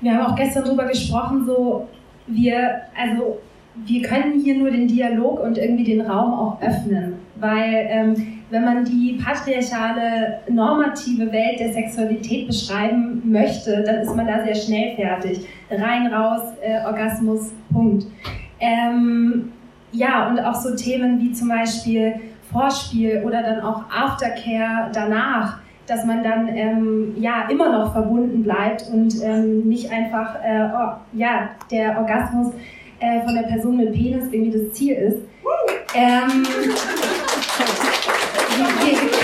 Wir 0.00 0.14
haben 0.14 0.32
auch 0.32 0.36
gestern 0.36 0.64
darüber 0.64 0.86
gesprochen, 0.86 1.44
so 1.46 1.86
wir, 2.26 2.80
also 2.96 3.38
wir 3.84 4.02
können 4.02 4.40
hier 4.40 4.56
nur 4.56 4.70
den 4.70 4.88
Dialog 4.88 5.40
und 5.40 5.58
irgendwie 5.58 5.84
den 5.84 6.00
Raum 6.00 6.32
auch 6.32 6.62
öffnen, 6.62 7.16
weil 7.38 7.86
ähm, 7.90 8.35
wenn 8.50 8.64
man 8.64 8.84
die 8.84 9.20
patriarchale, 9.22 10.40
normative 10.48 11.32
Welt 11.32 11.58
der 11.58 11.72
Sexualität 11.72 12.46
beschreiben 12.46 13.22
möchte, 13.24 13.82
dann 13.82 13.96
ist 13.96 14.14
man 14.14 14.26
da 14.26 14.44
sehr 14.44 14.54
schnell 14.54 14.94
fertig. 14.94 15.46
Rein, 15.70 16.12
raus, 16.12 16.42
äh, 16.62 16.84
Orgasmus, 16.86 17.52
Punkt. 17.72 18.06
Ähm, 18.60 19.52
ja, 19.92 20.28
und 20.28 20.38
auch 20.40 20.54
so 20.54 20.76
Themen 20.76 21.20
wie 21.20 21.32
zum 21.32 21.48
Beispiel 21.48 22.14
Vorspiel 22.52 23.22
oder 23.26 23.42
dann 23.42 23.60
auch 23.60 23.82
Aftercare 23.90 24.90
danach, 24.92 25.58
dass 25.86 26.04
man 26.04 26.22
dann 26.22 26.48
ähm, 26.48 27.14
ja 27.18 27.48
immer 27.48 27.70
noch 27.70 27.92
verbunden 27.92 28.42
bleibt 28.42 28.88
und 28.92 29.14
ähm, 29.22 29.68
nicht 29.68 29.90
einfach, 29.90 30.36
äh, 30.44 30.68
oh, 30.72 30.92
ja, 31.12 31.50
der 31.70 31.98
Orgasmus 31.98 32.52
äh, 33.00 33.20
von 33.22 33.34
der 33.34 33.42
Person 33.42 33.76
mit 33.76 33.92
Penis 33.92 34.24
irgendwie 34.30 34.58
das 34.58 34.72
Ziel 34.72 34.94
ist. 34.94 35.18
Ähm, 35.94 36.44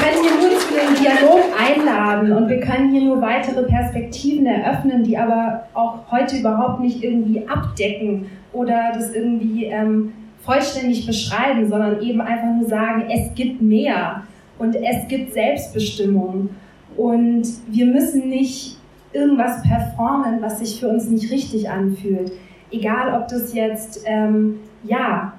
können 0.03 0.23
hier 0.23 0.49
nur 0.49 0.59
zu 0.59 0.75
dem 0.75 0.95
Dialog 1.01 1.41
einladen 1.57 2.33
und 2.33 2.49
wir 2.49 2.61
können 2.61 2.91
hier 2.91 3.03
nur 3.03 3.21
weitere 3.21 3.63
Perspektiven 3.63 4.47
eröffnen, 4.47 5.05
die 5.05 5.17
aber 5.17 5.67
auch 5.75 6.11
heute 6.11 6.39
überhaupt 6.39 6.81
nicht 6.81 7.05
irgendwie 7.05 7.47
abdecken 7.47 8.27
oder 8.53 8.93
das 8.95 9.15
irgendwie 9.15 9.67
ähm, 9.67 10.13
vollständig 10.45 11.07
beschreiben, 11.07 11.69
sondern 11.69 12.03
eben 12.03 12.21
einfach 12.21 12.53
nur 12.57 12.69
sagen, 12.69 13.05
es 13.11 13.33
gibt 13.35 13.63
mehr 13.63 14.23
und 14.59 14.75
es 14.75 15.07
gibt 15.09 15.33
Selbstbestimmung 15.33 16.51
und 16.97 17.47
wir 17.69 17.87
müssen 17.87 18.29
nicht 18.29 18.79
irgendwas 19.13 19.63
performen, 19.63 20.43
was 20.43 20.59
sich 20.59 20.81
für 20.81 20.89
uns 20.89 21.09
nicht 21.09 21.31
richtig 21.31 21.71
anfühlt. 21.71 22.33
Egal, 22.73 23.15
ob 23.15 23.29
das 23.29 23.55
jetzt 23.55 24.03
ähm, 24.07 24.61
ja, 24.83 25.35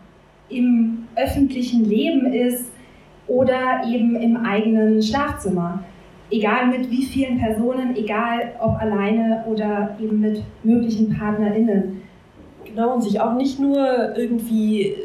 im 0.49 1.07
öffentlichen 1.15 1.83
Leben 1.83 2.31
ist 2.31 2.71
oder 3.27 3.83
eben 3.87 4.15
im 4.15 4.37
eigenen 4.37 5.01
Schlafzimmer. 5.01 5.83
Egal 6.29 6.67
mit 6.67 6.89
wie 6.89 7.03
vielen 7.03 7.39
Personen, 7.39 7.95
egal 7.95 8.53
ob 8.59 8.81
alleine 8.81 9.43
oder 9.47 9.95
eben 10.01 10.19
mit 10.19 10.43
möglichen 10.63 11.15
PartnerInnen. 11.15 12.01
Genau, 12.65 12.95
und 12.95 13.03
sich 13.03 13.19
auch 13.21 13.33
nicht 13.35 13.59
nur 13.59 14.17
irgendwie, 14.17 14.81
äh, 14.83 14.95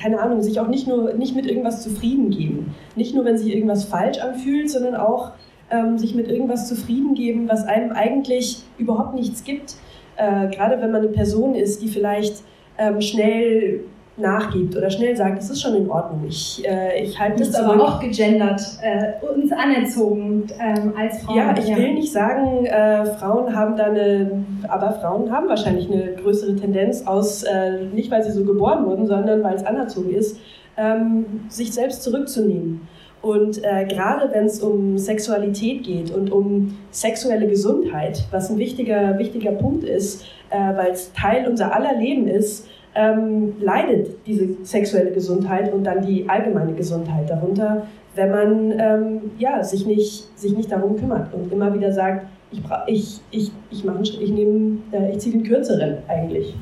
keine 0.00 0.20
Ahnung, 0.20 0.40
sich 0.40 0.60
auch 0.60 0.68
nicht 0.68 0.86
nur 0.86 1.14
nicht 1.14 1.34
mit 1.34 1.46
irgendwas 1.46 1.82
zufrieden 1.82 2.30
geben. 2.30 2.74
Nicht 2.94 3.14
nur, 3.14 3.24
wenn 3.24 3.36
sich 3.36 3.52
irgendwas 3.52 3.84
falsch 3.84 4.18
anfühlt, 4.18 4.70
sondern 4.70 4.94
auch 4.94 5.32
ähm, 5.70 5.98
sich 5.98 6.14
mit 6.14 6.28
irgendwas 6.28 6.68
zufrieden 6.68 7.14
geben, 7.14 7.48
was 7.48 7.66
einem 7.66 7.92
eigentlich 7.92 8.62
überhaupt 8.78 9.14
nichts 9.14 9.42
gibt. 9.44 9.74
Äh, 10.16 10.48
gerade 10.54 10.80
wenn 10.80 10.92
man 10.92 11.02
eine 11.02 11.10
Person 11.10 11.54
ist, 11.54 11.82
die 11.82 11.88
vielleicht 11.88 12.44
ähm, 12.78 13.00
schnell 13.00 13.80
nachgibt 14.16 14.76
oder 14.76 14.90
schnell 14.90 15.16
sagt, 15.16 15.42
es 15.42 15.50
ist 15.50 15.60
schon 15.60 15.74
in 15.74 15.90
Ordnung. 15.90 16.24
Ich, 16.28 16.64
äh, 16.66 17.02
ich 17.02 17.18
halte 17.18 17.38
das 17.42 17.54
aber 17.54 17.82
auch 17.82 18.00
gegendert, 18.00 18.60
äh, 18.80 19.24
uns 19.26 19.50
anerzogen 19.50 20.44
ähm, 20.60 20.92
als 20.96 21.22
Frauen. 21.22 21.36
Ja, 21.36 21.54
ich 21.58 21.68
ja. 21.68 21.76
will 21.76 21.94
nicht 21.94 22.12
sagen, 22.12 22.64
äh, 22.64 23.06
Frauen 23.06 23.54
haben 23.54 23.76
da 23.76 23.86
eine, 23.86 24.44
aber 24.68 24.92
Frauen 24.92 25.32
haben 25.32 25.48
wahrscheinlich 25.48 25.90
eine 25.90 26.14
größere 26.14 26.54
Tendenz 26.54 27.06
aus, 27.06 27.42
äh, 27.42 27.86
nicht 27.92 28.10
weil 28.10 28.22
sie 28.22 28.30
so 28.30 28.44
geboren 28.44 28.86
wurden, 28.86 29.06
sondern 29.06 29.42
weil 29.42 29.54
es 29.54 29.66
anerzogen 29.66 30.14
ist, 30.14 30.38
ähm, 30.76 31.24
sich 31.48 31.72
selbst 31.72 32.02
zurückzunehmen. 32.02 32.86
Und 33.20 33.64
äh, 33.64 33.86
gerade 33.86 34.30
wenn 34.32 34.44
es 34.44 34.60
um 34.60 34.98
Sexualität 34.98 35.82
geht 35.82 36.10
und 36.10 36.30
um 36.30 36.76
sexuelle 36.90 37.48
Gesundheit, 37.48 38.22
was 38.30 38.50
ein 38.50 38.58
wichtiger, 38.58 39.18
wichtiger 39.18 39.52
Punkt 39.52 39.82
ist, 39.82 40.24
äh, 40.50 40.76
weil 40.76 40.92
es 40.92 41.10
Teil 41.14 41.48
unser 41.48 41.74
aller 41.74 41.96
Leben 41.96 42.28
ist, 42.28 42.68
ähm, 42.94 43.54
leidet 43.60 44.26
diese 44.26 44.64
sexuelle 44.64 45.10
Gesundheit 45.12 45.72
und 45.72 45.84
dann 45.84 46.04
die 46.06 46.28
allgemeine 46.28 46.74
Gesundheit 46.74 47.28
darunter, 47.28 47.86
wenn 48.14 48.30
man 48.30 48.78
ähm, 48.78 49.20
ja, 49.38 49.62
sich, 49.64 49.86
nicht, 49.86 50.38
sich 50.38 50.56
nicht 50.56 50.70
darum 50.70 50.96
kümmert 50.96 51.34
und 51.34 51.52
immer 51.52 51.74
wieder 51.74 51.92
sagt, 51.92 52.26
ich, 52.52 52.60
ich, 52.86 53.20
ich, 53.30 53.50
ich, 53.70 53.84
mache 53.84 54.02
ich, 54.02 54.30
nehme, 54.30 54.78
äh, 54.92 55.10
ich 55.12 55.18
ziehe 55.18 55.36
den 55.36 55.42
kürzeren 55.44 55.98
eigentlich. 56.06 56.54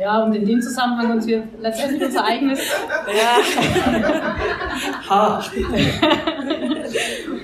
Ja, 0.00 0.24
und 0.24 0.34
in 0.34 0.44
dem 0.44 0.60
Zusammenhang 0.60 1.12
uns 1.12 1.24
wir 1.24 1.44
letztendlich 1.60 2.02
unser 2.02 2.24
eigenes. 2.24 2.58
ja. 3.06 3.38
ha. 5.08 5.40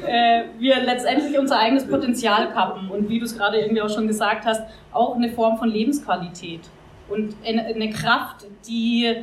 äh, 0.09 0.43
wir 0.59 0.81
letztendlich 0.81 1.39
unser 1.39 1.61
eigenes 1.61 1.87
Potenzial 1.87 2.51
kappen 2.51 2.91
und 2.91 3.09
wie 3.09 3.21
du 3.21 3.25
es 3.25 3.39
gerade 3.39 3.59
irgendwie 3.59 3.81
auch 3.81 3.89
schon 3.89 4.09
gesagt 4.09 4.45
hast, 4.47 4.63
auch 4.91 5.15
eine 5.15 5.29
Form 5.29 5.59
von 5.59 5.69
Lebensqualität 5.69 6.63
und 7.11 7.35
eine, 7.45 7.91
Kraft, 7.91 8.47
die 8.67 9.15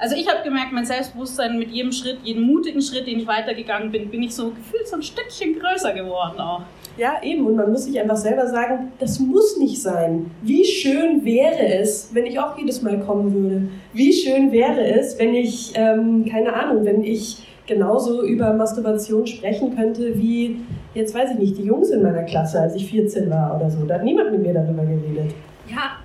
also 0.00 0.16
ich 0.16 0.26
habe 0.28 0.42
gemerkt, 0.42 0.72
mein 0.72 0.86
Selbstbewusstsein 0.86 1.58
mit 1.58 1.70
jedem 1.70 1.92
Schritt, 1.92 2.20
jedem 2.24 2.44
mutigen 2.44 2.80
Schritt, 2.80 3.06
den 3.06 3.18
ich 3.20 3.26
weitergegangen 3.26 3.92
bin, 3.92 4.08
bin 4.08 4.22
ich 4.22 4.34
so 4.34 4.50
gefühlt 4.50 4.88
so 4.88 4.96
ein 4.96 5.02
Stückchen 5.02 5.58
größer 5.58 5.92
geworden 5.92 6.40
auch. 6.40 6.62
Ja, 6.96 7.20
eben. 7.22 7.46
Und 7.46 7.56
man 7.56 7.70
muss 7.70 7.84
sich 7.84 8.00
einfach 8.00 8.16
selber 8.16 8.46
sagen, 8.46 8.92
das 8.98 9.18
muss 9.18 9.58
nicht 9.58 9.80
sein. 9.80 10.30
Wie 10.42 10.64
schön 10.64 11.24
wäre 11.24 11.74
es, 11.74 12.10
wenn 12.14 12.24
ich 12.24 12.38
auch 12.38 12.56
jedes 12.58 12.80
Mal 12.80 13.00
kommen 13.00 13.32
würde? 13.34 13.68
Wie 13.92 14.12
schön 14.12 14.50
wäre 14.52 14.82
es, 14.82 15.18
wenn 15.18 15.34
ich, 15.34 15.72
ähm, 15.74 16.24
keine 16.24 16.54
Ahnung, 16.54 16.84
wenn 16.84 17.04
ich 17.04 17.46
genauso 17.66 18.24
über 18.24 18.52
Masturbation 18.54 19.26
sprechen 19.26 19.76
könnte 19.76 20.18
wie, 20.18 20.60
jetzt 20.94 21.14
weiß 21.14 21.32
ich 21.32 21.38
nicht, 21.38 21.58
die 21.58 21.64
Jungs 21.64 21.90
in 21.90 22.02
meiner 22.02 22.24
Klasse, 22.24 22.60
als 22.60 22.74
ich 22.74 22.90
14 22.90 23.30
war 23.30 23.56
oder 23.56 23.70
so. 23.70 23.84
Da 23.84 23.96
hat 23.96 24.04
niemand 24.04 24.32
mit 24.32 24.42
mir 24.42 24.54
darüber 24.54 24.82
geredet. 24.82 25.34
Ja, 25.68 25.98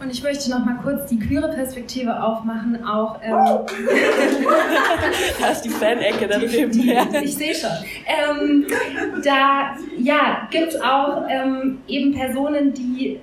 und 0.00 0.10
ich 0.10 0.22
möchte 0.22 0.50
noch 0.50 0.64
mal 0.64 0.78
kurz 0.82 1.06
die 1.06 1.18
queere 1.18 1.48
Perspektive 1.48 2.22
aufmachen, 2.22 2.84
auch. 2.84 3.18
Ähm, 3.22 3.34
da 5.40 5.48
ist 5.48 5.62
die 5.62 5.70
Fan-Ecke 5.70 6.28
da 6.28 6.38
drüben. 6.38 6.72
Ich 7.22 7.36
sehe 7.36 7.54
schon. 7.54 7.70
Ähm, 8.06 8.66
da 9.24 9.76
ja, 9.98 10.48
gibt 10.50 10.68
es 10.68 10.80
auch 10.80 11.24
ähm, 11.28 11.78
eben 11.86 12.12
Personen, 12.12 12.74
die 12.74 13.20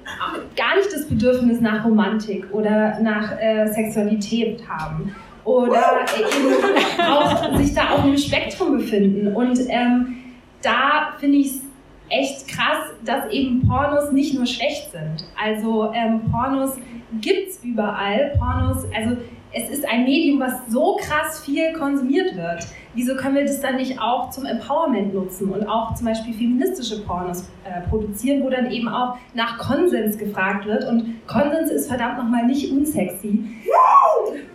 gar 0.55 0.75
nicht 0.77 0.91
das 0.93 1.07
Bedürfnis 1.07 1.61
nach 1.61 1.85
Romantik 1.85 2.45
oder 2.51 2.99
nach 2.99 3.39
äh, 3.39 3.67
Sexualität 3.67 4.61
haben. 4.67 5.15
Oder 5.45 6.05
eben 6.19 7.01
auch 7.01 7.57
sich 7.57 7.73
da 7.73 7.89
auf 7.89 8.03
einem 8.03 8.17
Spektrum 8.17 8.77
befinden. 8.77 9.33
Und 9.33 9.59
ähm, 9.69 10.17
da 10.61 11.13
finde 11.19 11.37
ich 11.37 11.47
es 11.47 11.61
echt 12.09 12.47
krass, 12.47 12.93
dass 13.05 13.29
eben 13.31 13.67
Pornos 13.67 14.11
nicht 14.11 14.33
nur 14.33 14.45
schlecht 14.45 14.91
sind. 14.91 15.25
Also 15.41 15.91
ähm, 15.93 16.29
Pornos 16.31 16.77
es 17.23 17.63
überall. 17.63 18.33
Pornos, 18.37 18.85
also 18.95 19.17
es 19.51 19.69
ist 19.69 19.87
ein 19.87 20.03
Medium, 20.03 20.39
was 20.39 20.53
so 20.69 20.97
krass 20.97 21.43
viel 21.43 21.73
konsumiert 21.73 22.35
wird. 22.35 22.67
Wieso 22.93 23.15
können 23.15 23.35
wir 23.35 23.45
das 23.45 23.61
dann 23.61 23.77
nicht 23.77 23.99
auch 23.99 24.29
zum 24.29 24.45
Empowerment 24.45 25.13
nutzen 25.13 25.51
und 25.51 25.67
auch 25.67 25.95
zum 25.95 26.05
Beispiel 26.05 26.33
feministische 26.33 27.01
Pornos 27.01 27.49
äh, 27.63 27.81
produzieren, 27.89 28.43
wo 28.43 28.49
dann 28.49 28.69
eben 28.71 28.87
auch 28.87 29.17
nach 29.33 29.57
Konsens 29.57 30.17
gefragt 30.17 30.65
wird 30.65 30.85
und 30.85 31.25
Konsens 31.27 31.71
ist 31.71 31.87
verdammt 31.87 32.17
nochmal 32.17 32.45
nicht 32.45 32.71
unsexy. 32.71 33.45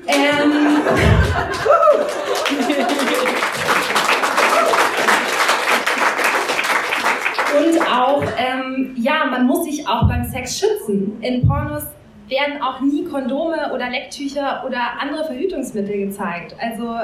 Ähm, 0.07 0.53
Und 7.65 7.81
auch, 7.81 8.23
ähm, 8.37 8.95
ja, 8.97 9.25
man 9.31 9.47
muss 9.47 9.65
sich 9.65 9.87
auch 9.89 10.09
beim 10.09 10.25
Sex 10.25 10.59
schützen. 10.59 11.17
In 11.21 11.47
Pornos 11.47 11.85
werden 12.29 12.61
auch 12.63 12.81
nie 12.81 13.05
Kondome 13.05 13.73
oder 13.73 13.89
Lecktücher 13.91 14.65
oder 14.67 15.01
andere 15.01 15.25
Verhütungsmittel 15.25 16.07
gezeigt. 16.07 16.55
Also 16.59 16.97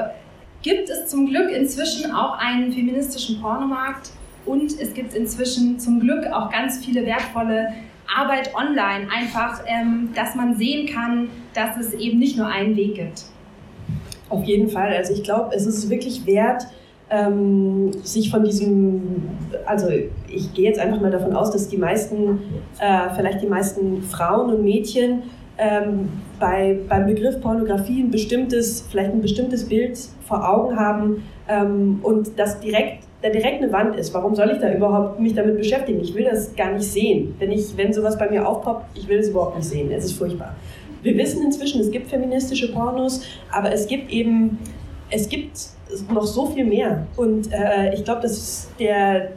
gibt 0.61 0.89
es 0.89 1.07
zum 1.07 1.27
Glück 1.27 1.51
inzwischen 1.51 2.11
auch 2.11 2.37
einen 2.37 2.71
feministischen 2.71 3.41
Pornomarkt 3.41 4.11
und 4.45 4.79
es 4.79 4.93
gibt 4.93 5.13
inzwischen 5.13 5.79
zum 5.79 5.99
Glück 5.99 6.25
auch 6.27 6.51
ganz 6.51 6.83
viele 6.83 7.05
wertvolle 7.05 7.73
Arbeit 8.13 8.53
online. 8.55 9.07
Einfach, 9.11 9.61
ähm, 9.65 10.09
dass 10.15 10.35
man 10.35 10.55
sehen 10.55 10.87
kann, 10.87 11.29
dass 11.53 11.77
es 11.77 11.93
eben 11.93 12.19
nicht 12.19 12.37
nur 12.37 12.47
einen 12.47 12.75
Weg 12.75 12.95
gibt. 12.95 13.23
Auf 14.29 14.43
jeden 14.43 14.69
Fall. 14.69 14.93
Also 14.93 15.13
ich 15.13 15.23
glaube, 15.23 15.55
es 15.55 15.65
ist 15.65 15.89
wirklich 15.89 16.25
wert, 16.25 16.63
ähm, 17.11 17.91
sich 18.03 18.31
von 18.31 18.43
diesem, 18.43 19.01
also 19.65 19.87
ich 20.27 20.53
gehe 20.53 20.65
jetzt 20.65 20.79
einfach 20.79 21.01
mal 21.01 21.11
davon 21.11 21.35
aus, 21.35 21.51
dass 21.51 21.67
die 21.67 21.77
meisten, 21.77 22.39
äh, 22.79 23.13
vielleicht 23.15 23.41
die 23.41 23.47
meisten 23.47 24.01
Frauen 24.01 24.49
und 24.49 24.63
Mädchen 24.63 25.23
ähm, 25.57 26.09
bei, 26.39 26.79
beim 26.87 27.05
Begriff 27.05 27.41
Pornografie 27.41 28.01
ein 28.01 28.11
bestimmtes, 28.11 28.87
vielleicht 28.89 29.11
ein 29.11 29.21
bestimmtes 29.21 29.67
Bild 29.67 29.99
vor 30.25 30.49
Augen 30.49 30.79
haben 30.79 31.23
ähm, 31.49 31.99
und 32.01 32.39
das 32.39 32.59
direkt 32.61 33.03
da 33.21 33.29
direkt 33.29 33.61
eine 33.61 33.71
Wand 33.71 33.95
ist. 33.97 34.13
Warum 34.15 34.33
soll 34.33 34.49
ich 34.49 34.57
da 34.57 34.73
überhaupt 34.73 35.19
mich 35.19 35.35
damit 35.35 35.57
beschäftigen? 35.57 36.01
Ich 36.01 36.15
will 36.15 36.23
das 36.23 36.55
gar 36.55 36.71
nicht 36.71 36.85
sehen. 36.85 37.35
Wenn, 37.37 37.51
ich, 37.51 37.77
wenn 37.77 37.93
sowas 37.93 38.17
bei 38.17 38.27
mir 38.27 38.47
aufpoppt, 38.47 38.97
ich 38.97 39.07
will 39.07 39.19
es 39.19 39.29
überhaupt 39.29 39.57
nicht 39.57 39.69
sehen. 39.69 39.91
Es 39.91 40.05
ist 40.05 40.13
furchtbar. 40.13 40.55
Wir 41.03 41.15
wissen 41.17 41.43
inzwischen, 41.43 41.81
es 41.81 41.91
gibt 41.91 42.09
feministische 42.09 42.71
Pornos, 42.71 43.23
aber 43.51 43.71
es 43.71 43.85
gibt 43.87 44.11
eben, 44.11 44.57
es 45.11 45.29
gibt 45.29 45.51
noch 46.11 46.25
so 46.25 46.47
viel 46.47 46.65
mehr. 46.65 47.05
Und 47.17 47.51
äh, 47.51 47.93
ich 47.93 48.03
glaube, 48.03 48.21
dass 48.21 48.69
der, 48.79 49.31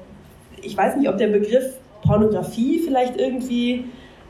ich 0.63 0.77
weiß 0.77 0.97
nicht, 0.97 1.09
ob 1.09 1.19
der 1.19 1.29
Begriff 1.29 1.75
Pornografie 2.03 2.81
vielleicht 2.81 3.19
irgendwie 3.19 3.85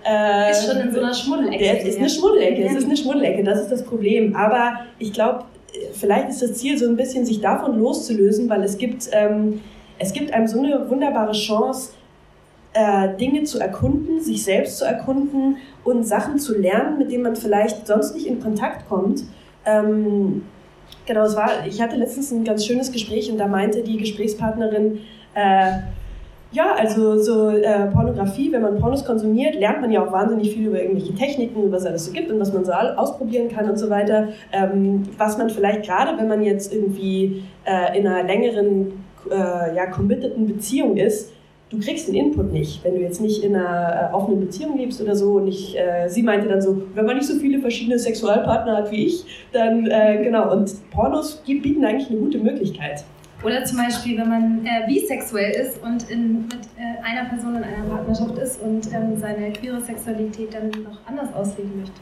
äh, 0.04 0.50
ist 0.50 0.66
schon 0.66 0.80
in 0.80 0.92
so 0.92 1.00
einer 1.00 1.14
Schmuddelecke. 1.14 1.58
Der 1.58 1.86
ist 1.86 1.98
eine 1.98 2.08
Schmuddelecke, 2.08 2.64
es 2.64 2.74
ist 2.74 2.84
eine 2.84 2.96
Schmuddelecke, 2.96 3.42
das 3.42 3.60
ist 3.60 3.72
das 3.72 3.84
Problem. 3.84 4.36
Aber 4.36 4.80
ich 4.98 5.12
glaube, 5.12 5.44
vielleicht 5.92 6.28
ist 6.28 6.42
das 6.42 6.54
Ziel 6.54 6.78
so 6.78 6.86
ein 6.86 6.96
bisschen, 6.96 7.24
sich 7.24 7.40
davon 7.40 7.78
loszulösen, 7.78 8.48
weil 8.48 8.62
es 8.62 8.78
gibt, 8.78 9.08
ähm, 9.12 9.60
es 9.98 10.12
gibt 10.12 10.32
einem 10.32 10.46
so 10.46 10.58
eine 10.58 10.88
wunderbare 10.88 11.32
Chance, 11.32 11.92
äh, 12.74 13.16
Dinge 13.16 13.44
zu 13.44 13.58
erkunden, 13.58 14.20
sich 14.20 14.44
selbst 14.44 14.78
zu 14.78 14.84
erkunden 14.84 15.56
und 15.84 16.04
Sachen 16.04 16.38
zu 16.38 16.58
lernen, 16.58 16.98
mit 16.98 17.10
denen 17.10 17.22
man 17.22 17.36
vielleicht 17.36 17.86
sonst 17.86 18.14
nicht 18.14 18.26
in 18.26 18.40
Kontakt 18.40 18.88
kommt. 18.88 19.24
Ähm, 19.64 20.42
Genau, 21.06 21.24
es 21.24 21.36
war, 21.36 21.66
ich 21.66 21.82
hatte 21.82 21.96
letztens 21.96 22.30
ein 22.32 22.44
ganz 22.44 22.64
schönes 22.64 22.90
Gespräch 22.90 23.30
und 23.30 23.38
da 23.38 23.46
meinte 23.46 23.82
die 23.82 23.98
Gesprächspartnerin, 23.98 25.00
äh, 25.34 25.70
ja, 26.54 26.72
also 26.78 27.18
so 27.20 27.48
äh, 27.48 27.86
Pornografie, 27.86 28.52
wenn 28.52 28.62
man 28.62 28.78
Pornos 28.78 29.04
konsumiert, 29.04 29.56
lernt 29.56 29.80
man 29.80 29.90
ja 29.90 30.06
auch 30.06 30.12
wahnsinnig 30.12 30.54
viel 30.54 30.68
über 30.68 30.80
irgendwelche 30.80 31.14
Techniken, 31.14 31.70
was 31.72 31.82
es 31.82 31.86
alles 31.88 32.04
so 32.06 32.12
gibt 32.12 32.30
und 32.30 32.38
was 32.38 32.52
man 32.52 32.64
so 32.64 32.72
ausprobieren 32.72 33.48
kann 33.48 33.68
und 33.68 33.76
so 33.76 33.90
weiter. 33.90 34.28
Ähm, 34.52 35.02
was 35.18 35.36
man 35.36 35.50
vielleicht 35.50 35.82
gerade, 35.82 36.16
wenn 36.16 36.28
man 36.28 36.42
jetzt 36.42 36.72
irgendwie 36.72 37.42
äh, 37.64 37.98
in 37.98 38.06
einer 38.06 38.22
längeren, 38.22 39.04
äh, 39.30 39.74
ja, 39.74 39.86
committeden 39.86 40.46
Beziehung 40.46 40.96
ist, 40.96 41.32
du 41.74 41.80
kriegst 41.80 42.08
den 42.08 42.14
Input 42.14 42.52
nicht, 42.52 42.84
wenn 42.84 42.94
du 42.94 43.00
jetzt 43.00 43.20
nicht 43.20 43.42
in 43.42 43.56
einer 43.56 44.10
äh, 44.10 44.14
offenen 44.14 44.40
Beziehung 44.40 44.78
lebst 44.78 45.00
oder 45.00 45.16
so. 45.16 45.34
Und 45.34 45.48
ich, 45.48 45.76
äh, 45.78 46.08
sie 46.08 46.22
meinte 46.22 46.48
dann 46.48 46.62
so, 46.62 46.82
wenn 46.94 47.04
man 47.04 47.16
nicht 47.16 47.26
so 47.26 47.34
viele 47.34 47.58
verschiedene 47.58 47.98
Sexualpartner 47.98 48.76
hat 48.76 48.90
wie 48.90 49.06
ich, 49.06 49.24
dann 49.52 49.86
äh, 49.86 50.22
genau. 50.22 50.52
Und 50.52 50.72
Pornos 50.90 51.42
bieten 51.44 51.84
eigentlich 51.84 52.10
eine 52.10 52.20
gute 52.20 52.38
Möglichkeit. 52.38 53.04
Oder 53.44 53.64
zum 53.64 53.78
Beispiel, 53.78 54.16
wenn 54.16 54.28
man 54.28 54.64
äh, 54.64 54.86
bisexuell 54.86 55.50
ist 55.50 55.82
und 55.82 56.10
in, 56.10 56.42
mit 56.44 56.60
äh, 56.78 57.02
einer 57.02 57.28
Person 57.28 57.56
in 57.56 57.64
einer 57.64 57.84
Partnerschaft 57.90 58.38
ist 58.38 58.62
und 58.62 58.86
ähm, 58.92 59.16
seine 59.18 59.52
queere 59.52 59.80
Sexualität 59.82 60.54
dann 60.54 60.70
noch 60.82 60.98
anders 61.06 61.34
ausleben 61.34 61.80
möchte. 61.80 62.00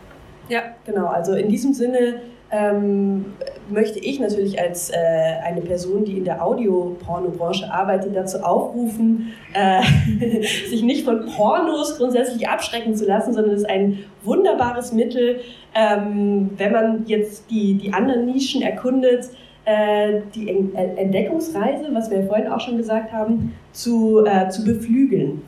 Ja, 0.48 0.60
genau. 0.84 1.06
Also 1.06 1.32
in 1.34 1.48
diesem 1.48 1.72
Sinne 1.72 2.20
ähm, 2.52 3.24
möchte 3.70 3.98
ich 3.98 4.20
natürlich 4.20 4.60
als 4.60 4.90
äh, 4.90 4.94
eine 5.42 5.62
Person, 5.62 6.04
die 6.04 6.18
in 6.18 6.24
der 6.24 6.44
Audio-Porno-Branche 6.44 7.72
arbeitet, 7.72 8.14
dazu 8.14 8.38
aufrufen, 8.42 9.32
äh, 9.54 9.82
sich 10.68 10.82
nicht 10.82 11.04
von 11.04 11.24
Pornos 11.26 11.96
grundsätzlich 11.96 12.48
abschrecken 12.48 12.94
zu 12.94 13.06
lassen, 13.06 13.32
sondern 13.32 13.54
es 13.54 13.62
ist 13.62 13.70
ein 13.70 14.00
wunderbares 14.22 14.92
Mittel, 14.92 15.40
ähm, 15.74 16.50
wenn 16.58 16.72
man 16.72 17.06
jetzt 17.06 17.50
die, 17.50 17.74
die 17.74 17.94
anderen 17.94 18.26
Nischen 18.26 18.60
erkundet, 18.60 19.30
äh, 19.64 20.20
die 20.34 20.50
Entdeckungsreise, 20.50 21.88
was 21.92 22.10
wir 22.10 22.20
ja 22.20 22.26
vorhin 22.26 22.48
auch 22.48 22.60
schon 22.60 22.76
gesagt 22.76 23.12
haben, 23.12 23.54
zu, 23.72 24.26
äh, 24.26 24.48
zu 24.50 24.64
beflügeln. 24.64 25.42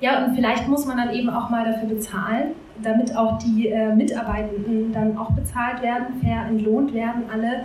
Ja, 0.00 0.24
und 0.24 0.34
vielleicht 0.34 0.68
muss 0.68 0.86
man 0.86 0.96
dann 0.96 1.12
eben 1.12 1.28
auch 1.28 1.50
mal 1.50 1.64
dafür 1.64 1.88
bezahlen, 1.88 2.52
damit 2.82 3.16
auch 3.16 3.38
die 3.38 3.68
äh, 3.68 3.94
Mitarbeitenden 3.94 4.92
dann 4.92 5.16
auch 5.16 5.30
bezahlt 5.32 5.82
werden, 5.82 6.20
fair 6.22 6.46
entlohnt 6.46 6.94
werden 6.94 7.24
alle. 7.32 7.64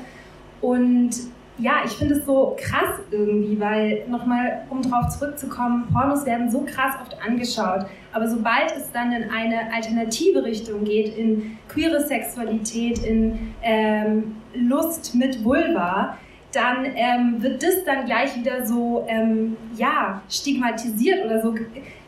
Und 0.62 1.12
ja, 1.60 1.82
ich 1.86 1.92
finde 1.92 2.16
es 2.16 2.26
so 2.26 2.56
krass 2.60 3.00
irgendwie, 3.12 3.60
weil 3.60 4.04
nochmal, 4.08 4.64
um 4.70 4.82
drauf 4.82 5.10
zurückzukommen, 5.10 5.88
Pornos 5.94 6.26
werden 6.26 6.50
so 6.50 6.62
krass 6.62 6.96
oft 7.02 7.16
angeschaut. 7.24 7.86
Aber 8.12 8.28
sobald 8.28 8.76
es 8.76 8.92
dann 8.92 9.12
in 9.12 9.30
eine 9.30 9.72
alternative 9.74 10.44
Richtung 10.44 10.84
geht, 10.84 11.16
in 11.16 11.58
queere 11.68 12.06
Sexualität, 12.06 13.00
in 13.06 13.54
ähm, 13.62 14.36
Lust 14.56 15.14
mit 15.14 15.44
Vulva, 15.44 16.18
dann 16.54 16.86
ähm, 16.86 17.42
wird 17.42 17.64
das 17.64 17.84
dann 17.84 18.06
gleich 18.06 18.36
wieder 18.38 18.66
so 18.66 19.06
ähm, 19.08 19.58
ja, 19.76 20.22
stigmatisiert 20.30 21.26
oder 21.26 21.42
so. 21.42 21.56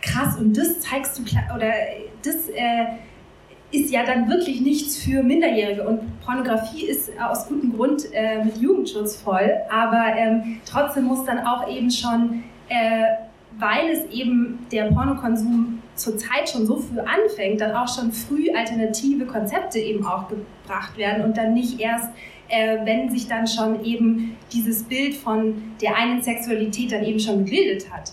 Krass 0.01 0.37
und 0.37 0.55
das 0.55 0.79
zeigst 0.81 1.17
du 1.17 1.23
oder 1.55 1.71
das 2.23 2.49
äh, 2.49 2.85
ist 3.71 3.91
ja 3.91 4.05
dann 4.05 4.29
wirklich 4.29 4.61
nichts 4.61 4.97
für 4.97 5.23
Minderjährige. 5.23 5.87
Und 5.87 6.19
Pornografie 6.21 6.85
ist 6.85 7.11
aus 7.19 7.47
gutem 7.47 7.75
Grund 7.75 8.03
äh, 8.13 8.43
mit 8.43 8.57
Jugendschutz 8.57 9.17
voll, 9.21 9.51
aber 9.69 10.15
ähm, 10.15 10.61
trotzdem 10.65 11.05
muss 11.05 11.25
dann 11.25 11.39
auch 11.39 11.67
eben 11.67 11.89
schon, 11.89 12.43
äh, 12.69 13.05
weil 13.57 13.89
es 13.89 14.05
eben 14.11 14.65
der 14.71 14.85
Pornokonsum 14.91 15.81
zurzeit 15.95 16.49
schon 16.49 16.65
so 16.65 16.77
früh 16.77 16.99
anfängt, 16.99 17.61
dann 17.61 17.71
auch 17.71 17.87
schon 17.87 18.11
früh 18.11 18.49
alternative 18.53 19.25
Konzepte 19.25 19.79
eben 19.79 20.05
auch 20.05 20.27
gebracht 20.27 20.97
werden 20.97 21.23
und 21.23 21.37
dann 21.37 21.53
nicht 21.53 21.79
erst 21.79 22.09
äh, 22.49 22.85
wenn 22.85 23.09
sich 23.09 23.27
dann 23.27 23.47
schon 23.47 23.83
eben 23.83 24.37
dieses 24.51 24.83
Bild 24.83 25.15
von 25.15 25.75
der 25.81 25.95
einen 25.97 26.21
Sexualität 26.21 26.91
dann 26.91 27.03
eben 27.03 27.19
schon 27.19 27.45
gebildet 27.45 27.91
hat. 27.91 28.11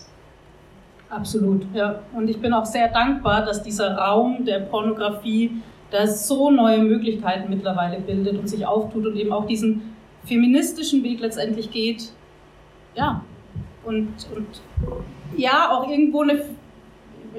Absolut, 1.09 1.65
ja. 1.73 1.99
Und 2.13 2.29
ich 2.29 2.39
bin 2.39 2.53
auch 2.53 2.65
sehr 2.65 2.87
dankbar, 2.87 3.45
dass 3.45 3.61
dieser 3.61 3.95
Raum 3.95 4.45
der 4.45 4.59
Pornografie 4.61 5.61
da 5.91 6.07
so 6.07 6.49
neue 6.49 6.79
Möglichkeiten 6.79 7.49
mittlerweile 7.49 7.99
bildet 7.99 8.39
und 8.39 8.47
sich 8.47 8.65
auftut 8.65 9.05
und 9.05 9.15
eben 9.15 9.31
auch 9.31 9.45
diesen 9.45 9.93
feministischen 10.25 11.03
Weg 11.03 11.19
letztendlich 11.19 11.69
geht. 11.69 12.11
Ja. 12.95 13.23
Und, 13.85 14.07
und 14.35 14.47
ja, 15.37 15.69
auch 15.69 15.87
irgendwo 15.87 16.21
eine, 16.21 16.41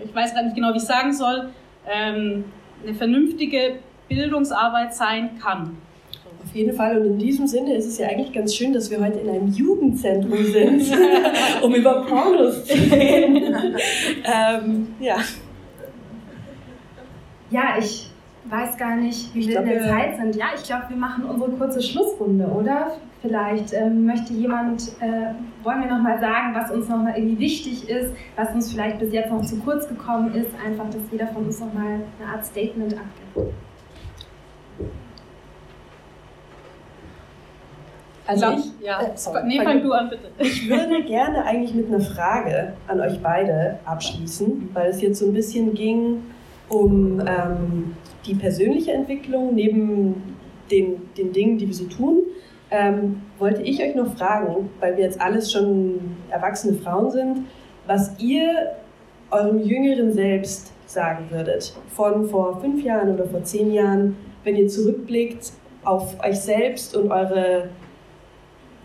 ich 0.04 0.14
weiß 0.14 0.35
gar 0.35 0.44
nicht 0.44 0.54
genau, 0.54 0.72
wie 0.72 0.76
ich 0.76 0.85
sagen 0.85 1.12
soll, 1.12 1.50
ähm, 1.88 2.44
eine 2.85 2.94
vernünftige 2.94 3.80
Bildungsarbeit 4.09 4.94
sein 4.94 5.38
kann. 5.38 5.76
Auf 6.44 6.54
jeden 6.54 6.76
Fall. 6.76 6.98
Und 6.98 7.07
in 7.07 7.18
diesem 7.18 7.46
Sinne 7.46 7.74
ist 7.74 7.87
es 7.87 7.98
ja 7.98 8.09
eigentlich 8.09 8.33
ganz 8.33 8.54
schön, 8.54 8.72
dass 8.72 8.90
wir 8.90 9.00
heute 9.00 9.18
in 9.18 9.28
einem 9.28 9.48
Jugendzentrum 9.48 10.44
sind, 10.44 10.83
um 11.62 11.74
über 11.74 12.04
Pornos 12.07 12.64
zu 12.64 12.74
reden. 12.74 13.44
ähm, 14.24 14.88
ja. 15.00 15.16
Ja, 17.50 17.76
ich 17.78 18.11
weiß 18.50 18.76
gar 18.76 18.96
nicht, 18.96 19.35
wie 19.35 19.48
wir 19.48 19.61
in 19.61 19.66
der 19.66 19.83
Zeit 19.85 20.16
sind. 20.16 20.37
Ja, 20.37 20.46
ich 20.54 20.64
glaube, 20.64 20.85
wir 20.88 20.96
machen 20.96 21.24
unsere 21.24 21.50
kurze 21.52 21.83
Schlussrunde, 21.83 22.46
oder? 22.46 22.92
Vielleicht 23.22 23.72
ähm, 23.72 24.04
möchte 24.04 24.35
jemand, 24.35 24.83
äh, 25.00 25.33
wollen 25.62 25.80
wir 25.80 25.88
nochmal 25.88 26.20
sagen, 26.20 26.54
was 26.54 26.70
uns 26.70 26.88
nochmal 26.88 27.14
irgendwie 27.16 27.38
wichtig 27.38 27.88
ist, 27.88 28.12
was 28.37 28.52
uns 28.54 28.70
vielleicht 28.70 28.98
bis 28.98 29.12
jetzt 29.12 29.30
noch 29.30 29.42
zu 29.42 29.57
kurz 29.61 29.88
gekommen 29.88 30.35
ist, 30.35 30.50
einfach, 30.64 30.85
dass 30.90 31.00
jeder 31.11 31.28
von 31.28 31.46
uns 31.46 31.59
nochmal 31.59 32.00
eine 32.20 32.30
Art 32.30 32.44
Statement 32.44 32.94
abgibt. 32.94 33.54
Also 38.26 38.46
ich, 38.52 38.87
ja, 38.87 39.02
äh, 39.02 39.10
sorry, 39.16 39.42
nee, 39.46 39.60
fang 39.62 39.82
du 39.82 39.92
an, 39.92 40.08
bitte. 40.08 40.28
Ich 40.38 40.68
würde 40.68 41.02
gerne 41.04 41.44
eigentlich 41.44 41.74
mit 41.74 41.88
einer 41.88 42.00
Frage 42.00 42.72
an 42.88 43.00
euch 43.00 43.20
beide 43.22 43.78
abschließen, 43.84 44.70
weil 44.72 44.90
es 44.90 45.02
jetzt 45.02 45.18
so 45.18 45.26
ein 45.26 45.34
bisschen 45.34 45.74
ging 45.74 46.22
um 46.68 47.20
ähm, 47.20 47.94
die 48.26 48.34
persönliche 48.34 48.92
Entwicklung 48.92 49.54
neben 49.54 50.37
den, 50.70 51.02
den 51.16 51.32
Dingen, 51.32 51.58
die 51.58 51.66
wir 51.66 51.74
so 51.74 51.84
tun. 51.84 52.22
Ähm, 52.70 53.22
wollte 53.38 53.62
ich 53.62 53.82
euch 53.82 53.94
noch 53.94 54.16
fragen, 54.16 54.70
weil 54.80 54.96
wir 54.96 55.04
jetzt 55.04 55.20
alles 55.20 55.52
schon 55.52 56.16
erwachsene 56.30 56.78
Frauen 56.78 57.10
sind, 57.10 57.38
was 57.87 58.18
ihr 58.18 58.72
eurem 59.30 59.60
jüngeren 59.60 60.12
Selbst 60.12 60.72
sagen 60.87 61.26
würdet, 61.30 61.74
von 61.94 62.28
vor 62.28 62.60
fünf 62.60 62.82
Jahren 62.82 63.14
oder 63.14 63.26
vor 63.26 63.44
zehn 63.44 63.72
Jahren, 63.72 64.16
wenn 64.42 64.56
ihr 64.56 64.68
zurückblickt 64.68 65.52
auf 65.84 66.16
euch 66.24 66.40
selbst 66.40 66.96
und 66.96 67.10
eure 67.10 67.68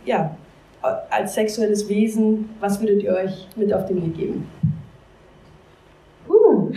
ja, 0.09 0.35
als 1.11 1.35
sexuelles 1.35 1.87
Wesen, 1.87 2.49
was 2.59 2.81
würdet 2.81 3.03
ihr 3.03 3.13
euch 3.13 3.47
mit 3.55 3.71
auf 3.71 3.85
den 3.85 4.03
Weg 4.03 4.17
geben? 4.17 4.49
Uh, 6.27 6.71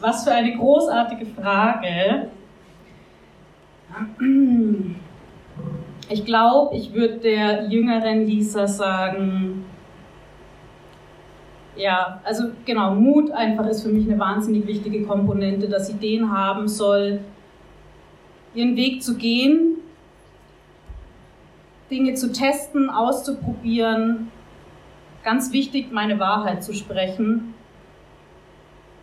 was 0.00 0.22
für 0.22 0.30
eine 0.30 0.56
großartige 0.56 1.26
Frage. 1.26 2.28
Ich 6.08 6.24
glaube, 6.24 6.76
ich 6.76 6.94
würde 6.94 7.16
der 7.16 7.66
jüngeren 7.66 8.26
Lisa 8.26 8.68
sagen, 8.68 9.64
ja, 11.76 12.20
also 12.22 12.44
genau, 12.64 12.94
Mut 12.94 13.32
einfach 13.32 13.66
ist 13.66 13.82
für 13.82 13.88
mich 13.88 14.08
eine 14.08 14.20
wahnsinnig 14.20 14.66
wichtige 14.68 15.02
Komponente, 15.02 15.68
dass 15.68 15.88
sie 15.88 15.94
den 15.94 16.30
haben 16.30 16.68
soll, 16.68 17.20
ihren 18.54 18.76
Weg 18.76 19.02
zu 19.02 19.16
gehen, 19.16 19.78
Dinge 21.90 22.14
zu 22.14 22.32
testen, 22.32 22.90
auszuprobieren. 22.90 24.30
Ganz 25.24 25.52
wichtig, 25.52 25.92
meine 25.92 26.18
Wahrheit 26.18 26.62
zu 26.62 26.72
sprechen, 26.72 27.54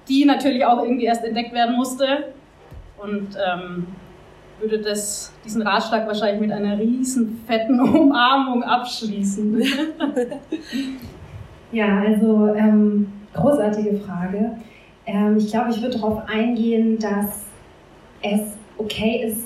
die 0.07 0.25
natürlich 0.25 0.65
auch 0.65 0.83
irgendwie 0.83 1.05
erst 1.05 1.23
entdeckt 1.23 1.53
werden 1.53 1.75
musste. 1.75 2.33
Und 2.97 3.35
ähm, 3.35 3.87
würde 4.59 4.79
das, 4.79 5.33
diesen 5.43 5.61
Ratschlag 5.61 6.07
wahrscheinlich 6.07 6.41
mit 6.41 6.51
einer 6.51 6.79
riesen 6.79 7.41
fetten 7.45 7.79
Umarmung 7.79 8.63
abschließen. 8.63 9.61
ja, 11.71 12.01
also 12.01 12.53
ähm, 12.55 13.11
großartige 13.33 13.97
Frage. 13.97 14.57
Ähm, 15.05 15.37
ich 15.37 15.51
glaube, 15.51 15.71
ich 15.71 15.81
würde 15.81 15.97
darauf 15.97 16.27
eingehen, 16.27 16.97
dass 16.99 17.43
es 18.21 18.57
okay 18.77 19.27
ist, 19.27 19.43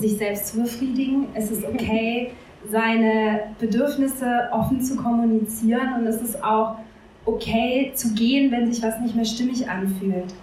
sich 0.00 0.16
selbst 0.16 0.48
zu 0.48 0.62
befriedigen. 0.62 1.28
Es 1.34 1.50
ist 1.50 1.64
okay, 1.64 2.32
seine 2.70 3.54
Bedürfnisse 3.58 4.48
offen 4.52 4.80
zu 4.80 4.96
kommunizieren 4.96 5.94
und 5.98 6.06
es 6.06 6.20
ist 6.20 6.42
auch 6.42 6.76
okay 7.24 7.92
zu 7.94 8.14
gehen, 8.14 8.50
wenn 8.50 8.72
sich 8.72 8.82
was 8.82 8.98
nicht 9.00 9.14
mehr 9.14 9.24
stimmig 9.24 9.68
anfühlt. 9.68 10.34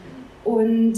Und 0.44 0.96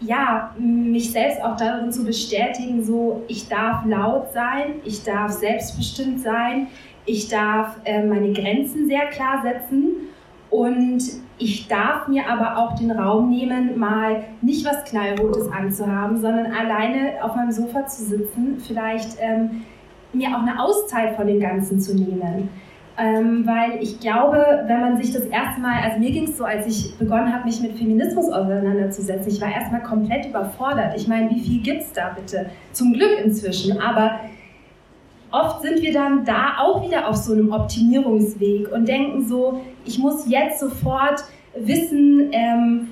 ja, 0.00 0.54
mich 0.58 1.10
selbst 1.10 1.42
auch 1.42 1.56
darin 1.56 1.90
zu 1.90 2.04
bestätigen, 2.04 2.84
so 2.84 3.24
ich 3.28 3.48
darf 3.48 3.84
laut 3.86 4.32
sein, 4.32 4.74
ich 4.84 5.02
darf 5.02 5.32
selbstbestimmt 5.32 6.20
sein, 6.20 6.68
ich 7.06 7.28
darf 7.28 7.76
äh, 7.84 8.04
meine 8.04 8.32
Grenzen 8.32 8.86
sehr 8.88 9.06
klar 9.06 9.42
setzen 9.42 10.08
und 10.50 11.02
ich 11.38 11.68
darf 11.68 12.08
mir 12.08 12.28
aber 12.28 12.58
auch 12.58 12.76
den 12.76 12.90
Raum 12.90 13.30
nehmen, 13.30 13.78
mal 13.78 14.24
nicht 14.42 14.66
was 14.66 14.84
Knallrotes 14.84 15.50
anzuhaben, 15.50 16.20
sondern 16.20 16.52
alleine 16.52 17.22
auf 17.22 17.34
meinem 17.34 17.52
Sofa 17.52 17.86
zu 17.86 18.04
sitzen, 18.04 18.58
vielleicht 18.58 19.16
ähm, 19.20 19.62
mir 20.16 20.28
auch 20.28 20.42
eine 20.42 20.60
Auszeit 20.62 21.16
von 21.16 21.26
dem 21.26 21.40
Ganzen 21.40 21.80
zu 21.80 21.94
nehmen. 21.94 22.48
Ähm, 22.98 23.46
weil 23.46 23.82
ich 23.82 24.00
glaube, 24.00 24.64
wenn 24.66 24.80
man 24.80 24.96
sich 24.96 25.12
das 25.12 25.24
erste 25.26 25.60
Mal, 25.60 25.82
also 25.82 25.98
mir 25.98 26.10
ging 26.12 26.24
es 26.24 26.38
so, 26.38 26.44
als 26.44 26.66
ich 26.66 26.96
begonnen 26.96 27.30
habe, 27.30 27.44
mich 27.44 27.60
mit 27.60 27.76
Feminismus 27.76 28.30
auseinanderzusetzen, 28.30 29.30
ich 29.30 29.40
war 29.40 29.52
erstmal 29.52 29.82
komplett 29.82 30.24
überfordert. 30.24 30.94
Ich 30.96 31.06
meine, 31.06 31.28
wie 31.28 31.40
viel 31.40 31.60
gibt 31.60 31.82
es 31.82 31.92
da 31.92 32.16
bitte? 32.16 32.48
Zum 32.72 32.94
Glück 32.94 33.20
inzwischen, 33.22 33.78
aber 33.78 34.20
oft 35.30 35.60
sind 35.60 35.82
wir 35.82 35.92
dann 35.92 36.24
da 36.24 36.56
auch 36.58 36.82
wieder 36.82 37.06
auf 37.08 37.16
so 37.16 37.34
einem 37.34 37.52
Optimierungsweg 37.52 38.72
und 38.72 38.88
denken 38.88 39.26
so, 39.26 39.60
ich 39.84 39.98
muss 39.98 40.26
jetzt 40.28 40.60
sofort 40.60 41.22
wissen, 41.54 42.30
ähm, 42.32 42.88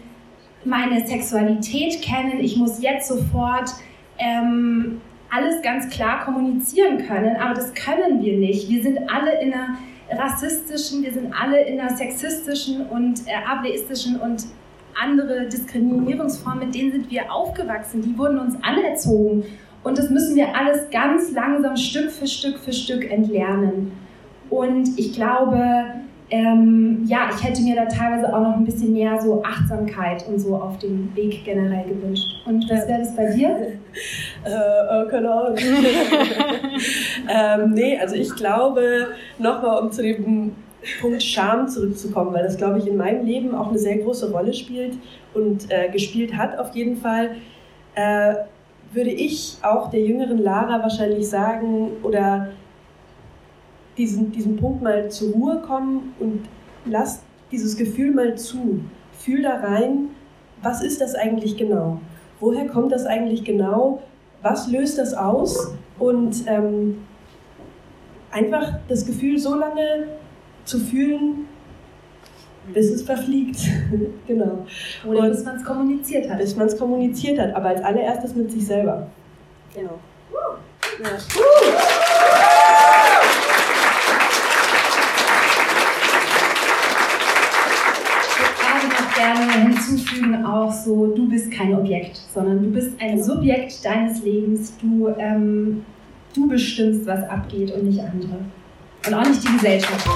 meine 0.67 1.07
Sexualität 1.07 2.03
kennen, 2.03 2.41
ich 2.41 2.57
muss 2.57 2.83
jetzt 2.83 3.09
sofort 3.09 3.71
ähm, 4.19 5.01
alles 5.35 5.63
ganz 5.63 5.89
klar 5.89 6.25
kommunizieren 6.25 7.07
können, 7.07 7.37
aber 7.37 7.55
das 7.55 7.75
können 7.75 8.23
wir 8.23 8.39
nicht. 8.39 8.69
Wir 8.69 8.83
sind 8.83 8.99
alle 9.11 9.41
in 9.43 9.53
einer 9.53 9.79
rassistischen, 10.11 11.03
wir 11.03 11.13
sind 11.13 11.33
alle 11.33 11.65
in 11.65 11.81
einer 11.81 11.97
sexistischen 11.97 12.87
und 12.87 13.27
äh, 13.27 13.33
ableistischen 13.45 14.21
und 14.21 14.45
andere 14.95 15.49
Diskriminierungsformen, 15.49 16.67
mit 16.67 16.75
denen 16.75 16.93
sind 16.93 17.11
wir 17.11 17.33
aufgewachsen, 17.33 18.01
die 18.03 18.17
wurden 18.17 18.39
uns 18.39 18.55
anerzogen. 18.63 19.45
Und 19.83 19.99
das 19.99 20.09
müssen 20.09 20.37
wir 20.37 20.57
alles 20.57 20.89
ganz 20.91 21.33
langsam 21.33 21.77
Stück 21.77 22.11
für 22.13 22.29
Stück 22.29 22.59
für 22.59 22.73
Stück 22.73 23.11
entlernen. 23.11 23.93
Und 24.51 24.97
ich 24.97 25.15
glaube, 25.15 25.87
ähm, 26.31 27.05
ja, 27.07 27.29
ich 27.35 27.45
hätte 27.45 27.63
mir 27.63 27.77
da 27.77 27.85
teilweise 27.85 28.35
auch 28.35 28.41
noch 28.41 28.57
ein 28.57 28.65
bisschen 28.65 28.93
mehr 28.93 29.21
so 29.21 29.43
Achtsamkeit 29.43 30.27
und 30.27 30.39
so 30.39 30.57
auf 30.57 30.79
dem 30.79 31.15
Weg 31.15 31.45
generell 31.45 31.85
gewünscht. 31.85 32.43
Und 32.47 32.65
was 32.71 32.89
wäre 32.89 33.01
das 33.01 33.15
bei 33.15 33.31
dir? 33.35 33.49
äh, 34.45 34.49
äh, 34.49 35.11
keine 35.11 35.31
Ahnung. 35.31 35.57
ähm, 37.29 37.71
nee, 37.73 37.99
also 37.99 38.15
ich 38.15 38.35
glaube, 38.35 39.09
nochmal 39.39 39.83
um 39.83 39.93
zu 39.93 40.03
dem 40.03 40.53
Punkt 41.01 41.23
Scham 41.23 41.69
zurückzukommen, 41.69 42.33
weil 42.33 42.45
das, 42.45 42.57
glaube 42.57 42.79
ich, 42.79 42.87
in 42.87 42.97
meinem 42.97 43.25
Leben 43.25 43.55
auch 43.55 43.69
eine 43.69 43.79
sehr 43.79 43.99
große 43.99 44.31
Rolle 44.33 44.53
spielt 44.55 44.95
und 45.35 45.71
äh, 45.71 45.89
gespielt 45.91 46.37
hat 46.37 46.59
auf 46.59 46.75
jeden 46.75 46.97
Fall, 46.97 47.37
äh, 47.95 48.35
würde 48.93 49.11
ich 49.11 49.59
auch 49.63 49.91
der 49.91 50.01
jüngeren 50.01 50.39
Lara 50.39 50.83
wahrscheinlich 50.83 51.29
sagen 51.29 51.91
oder 52.03 52.49
diesen, 53.97 54.33
diesen 54.33 54.57
Punkt 54.57 54.83
mal 54.83 55.11
zur 55.11 55.33
Ruhe 55.33 55.61
kommen 55.61 56.15
und 56.19 56.49
lass 56.85 57.23
dieses 57.51 57.77
Gefühl 57.77 58.13
mal 58.13 58.37
zu. 58.37 58.81
Fühl 59.19 59.43
da 59.43 59.61
rein, 59.61 60.11
was 60.63 60.83
ist 60.83 61.01
das 61.01 61.15
eigentlich 61.15 61.57
genau? 61.57 62.01
Woher 62.41 62.67
kommt 62.67 62.93
das 62.93 63.07
eigentlich 63.07 63.45
genau? 63.45 64.03
Was 64.43 64.69
löst 64.69 64.99
das 64.99 65.15
aus? 65.15 65.75
Und 65.99 66.45
ähm, 66.47 66.99
einfach 68.31 68.75
das 68.89 69.07
Gefühl 69.07 69.39
so 69.39 69.55
lange 69.55 70.09
zu 70.65 70.79
fühlen, 70.81 71.47
bis 72.73 72.91
es 72.91 73.03
verfliegt. 73.03 73.59
genau. 74.27 74.67
Oder 75.07 75.21
und 75.21 75.31
bis 75.31 75.45
man 75.45 75.57
es 75.57 75.65
kommuniziert 75.65 76.29
hat. 76.29 76.39
Bis 76.39 76.57
man 76.57 76.67
es 76.67 76.77
kommuniziert 76.77 77.39
hat, 77.39 77.55
aber 77.55 77.69
als 77.69 77.83
allererstes 77.83 78.35
mit 78.35 78.51
sich 78.51 78.67
selber. 78.67 79.07
Genau. 79.75 79.99
Ja. 80.33 80.59
gerne 80.99 82.54
hinzufügen 89.75 90.45
auch 90.45 90.73
so, 90.73 91.09
du 91.15 91.29
bist 91.29 91.51
kein 91.51 91.75
Objekt, 91.75 92.21
sondern 92.33 92.63
du 92.63 92.71
bist 92.71 92.93
ein 93.01 93.23
Subjekt 93.23 93.85
deines 93.85 94.23
Lebens. 94.23 94.75
Du, 94.81 95.09
ähm, 95.19 95.85
du 96.35 96.49
bestimmst, 96.49 97.07
was 97.07 97.23
abgeht 97.29 97.73
und 97.73 97.85
nicht 97.85 98.01
andere. 98.01 98.39
Und 99.07 99.15
auch 99.15 99.27
nicht 99.27 99.43
die 99.43 99.53
Gesellschaft. 99.53 100.09